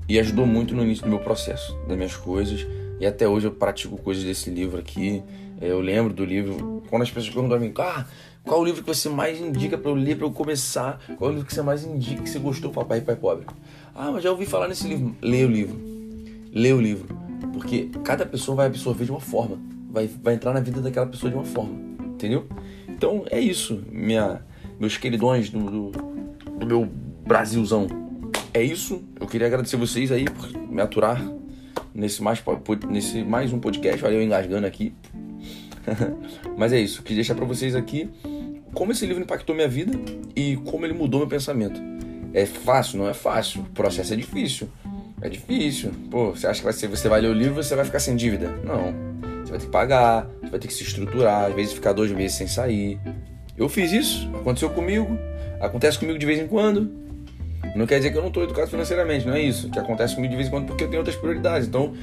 e 0.08 0.18
ajudou 0.18 0.46
muito 0.46 0.74
no 0.74 0.84
início 0.84 1.04
do 1.04 1.10
meu 1.10 1.20
processo, 1.20 1.78
das 1.88 1.98
minhas 1.98 2.16
coisas. 2.16 2.66
E 3.00 3.06
até 3.06 3.28
hoje 3.28 3.48
eu 3.48 3.52
pratico 3.52 3.98
coisas 3.98 4.24
desse 4.24 4.50
livro 4.50 4.80
aqui. 4.80 5.22
É, 5.60 5.70
eu 5.70 5.82
lembro 5.82 6.14
do 6.14 6.24
livro. 6.24 6.84
Quando 6.90 7.02
as 7.02 7.12
pessoas 7.12 7.34
perguntam 7.34 7.58
a 7.58 7.60
mim, 7.60 7.74
ah, 7.78 8.06
qual 8.44 8.62
o 8.62 8.66
livro 8.66 8.82
que 8.82 8.88
você 8.88 9.10
mais 9.10 9.42
indica 9.42 9.78
para 9.78 9.92
eu 9.92 9.96
ler, 9.96 10.16
para 10.16 10.26
eu 10.26 10.32
começar? 10.32 11.02
Qual 11.18 11.30
o 11.30 11.34
livro 11.34 11.48
que 11.48 11.54
você 11.54 11.62
mais 11.62 11.84
indica 11.84 12.22
que 12.22 12.30
você 12.30 12.40
gostou, 12.40 12.72
Papai 12.72 13.00
e 13.00 13.02
Pai 13.02 13.16
Pobre? 13.16 13.46
Ah, 13.94 14.12
mas 14.12 14.24
já 14.24 14.32
ouvi 14.32 14.46
falar 14.46 14.70
nesse 14.70 14.88
livro. 14.88 15.14
Leia 15.22 15.46
o 15.46 15.52
livro. 15.52 15.78
Leia 16.54 16.76
o 16.76 16.82
livro. 16.82 17.18
Porque 17.52 17.90
cada 18.04 18.26
pessoa 18.26 18.56
vai 18.56 18.68
absorver 18.68 19.04
de 19.04 19.12
uma 19.12 19.20
forma. 19.20 19.60
Vai, 19.92 20.08
vai 20.08 20.36
entrar 20.36 20.54
na 20.54 20.62
vida 20.62 20.80
daquela 20.80 21.08
pessoa 21.08 21.30
de 21.30 21.36
uma 21.36 21.46
forma. 21.46 21.78
Entendeu? 22.06 22.48
Então 22.88 23.26
é 23.30 23.40
isso, 23.40 23.84
minha 23.92 24.42
meus 24.80 24.98
queridões 24.98 25.50
do, 25.50 25.60
do, 25.60 25.92
do 26.60 26.66
meu 26.66 26.86
Brasilzão. 27.26 27.88
É 28.54 28.62
isso. 28.62 29.04
Eu 29.20 29.28
queria 29.28 29.48
agradecer 29.48 29.78
vocês 29.78 30.12
aí 30.12 30.26
por 30.26 30.50
me 30.52 30.82
aturar 30.82 31.22
nesse 31.94 32.22
mais, 32.22 32.44
nesse 32.90 33.24
mais 33.24 33.52
um 33.52 33.60
podcast. 33.60 34.04
Olha 34.06 34.16
eu 34.16 34.22
engasgando 34.22 34.66
aqui. 34.68 34.94
Mas 36.58 36.74
é 36.74 36.80
isso. 36.80 37.02
Queria 37.04 37.18
deixar 37.18 37.36
para 37.36 37.46
vocês 37.46 37.76
aqui 37.76 38.10
como 38.74 38.92
esse 38.92 39.06
livro 39.06 39.24
impactou 39.24 39.56
minha 39.56 39.68
vida 39.68 39.98
e 40.36 40.58
como 40.58 40.86
ele 40.86 40.94
mudou 40.94 41.22
meu 41.22 41.30
pensamento. 41.30 41.80
É 42.34 42.46
fácil? 42.46 43.00
Não 43.00 43.08
é 43.08 43.14
fácil. 43.14 43.62
O 43.62 43.66
processo 43.66 44.14
é 44.14 44.16
difícil. 44.18 44.68
É 45.22 45.30
difícil. 45.30 45.92
Pô, 46.12 46.32
você 46.32 46.46
acha 46.46 46.60
que 46.60 46.66
vai 46.66 46.74
ser, 46.74 46.88
você 46.88 47.08
vai 47.08 47.22
ler 47.22 47.30
o 47.30 47.34
livro 47.34 47.62
e 47.62 47.64
você 47.64 47.76
vai 47.76 47.86
ficar 47.86 48.00
sem 48.00 48.16
dívida? 48.16 48.52
Não. 48.64 48.94
Você 49.44 49.52
vai 49.52 49.60
ter 49.60 49.66
que 49.66 49.72
pagar, 49.72 50.28
você 50.42 50.50
vai 50.50 50.60
ter 50.60 50.68
que 50.68 50.74
se 50.74 50.84
estruturar, 50.84 51.46
às 51.46 51.56
vezes 51.56 51.74
ficar 51.74 51.94
dois 51.94 52.12
meses 52.12 52.36
sem 52.36 52.48
sair. 52.48 53.00
Eu 53.58 53.70
fiz 53.70 53.92
isso, 53.92 54.30
aconteceu 54.36 54.70
comigo, 54.70 55.18
acontece 55.60 55.98
comigo 55.98 56.20
de 56.20 56.26
vez 56.26 56.40
em 56.40 56.48
quando. 56.48 56.90
Não 57.76 57.86
quer 57.86 57.98
dizer 57.98 58.12
que 58.12 58.18
eu 58.18 58.22
não 58.22 58.30
estou 58.30 58.44
educado 58.44 58.70
financeiramente, 58.70 59.26
não 59.26 59.34
é 59.34 59.42
isso. 59.42 59.70
Que 59.70 59.80
acontece 59.80 60.16
comigo 60.16 60.32
de 60.32 60.38
vez 60.38 60.48
em 60.48 60.52
quando 60.52 60.66
porque 60.66 60.84
eu 60.84 60.88
tenho 60.88 61.00
outras 61.00 61.16
prioridades. 61.16 61.68
Então, 61.68 61.94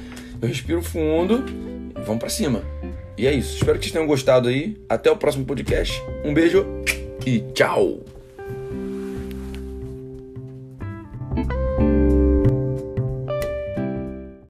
eu 0.41 0.47
respiro 0.47 0.83
fundo 0.83 1.45
e 1.97 2.01
vamos 2.01 2.19
para 2.19 2.29
cima. 2.29 2.61
E 3.17 3.25
é 3.25 3.31
isso. 3.31 3.55
Espero 3.55 3.77
que 3.79 3.85
vocês 3.85 3.93
tenham 3.93 4.07
gostado 4.07 4.49
aí. 4.49 4.77
Até 4.87 5.09
o 5.09 5.17
próximo 5.17 5.45
podcast. 5.45 6.01
Um 6.23 6.33
beijo 6.33 6.65
e 7.25 7.39
tchau! 7.53 8.12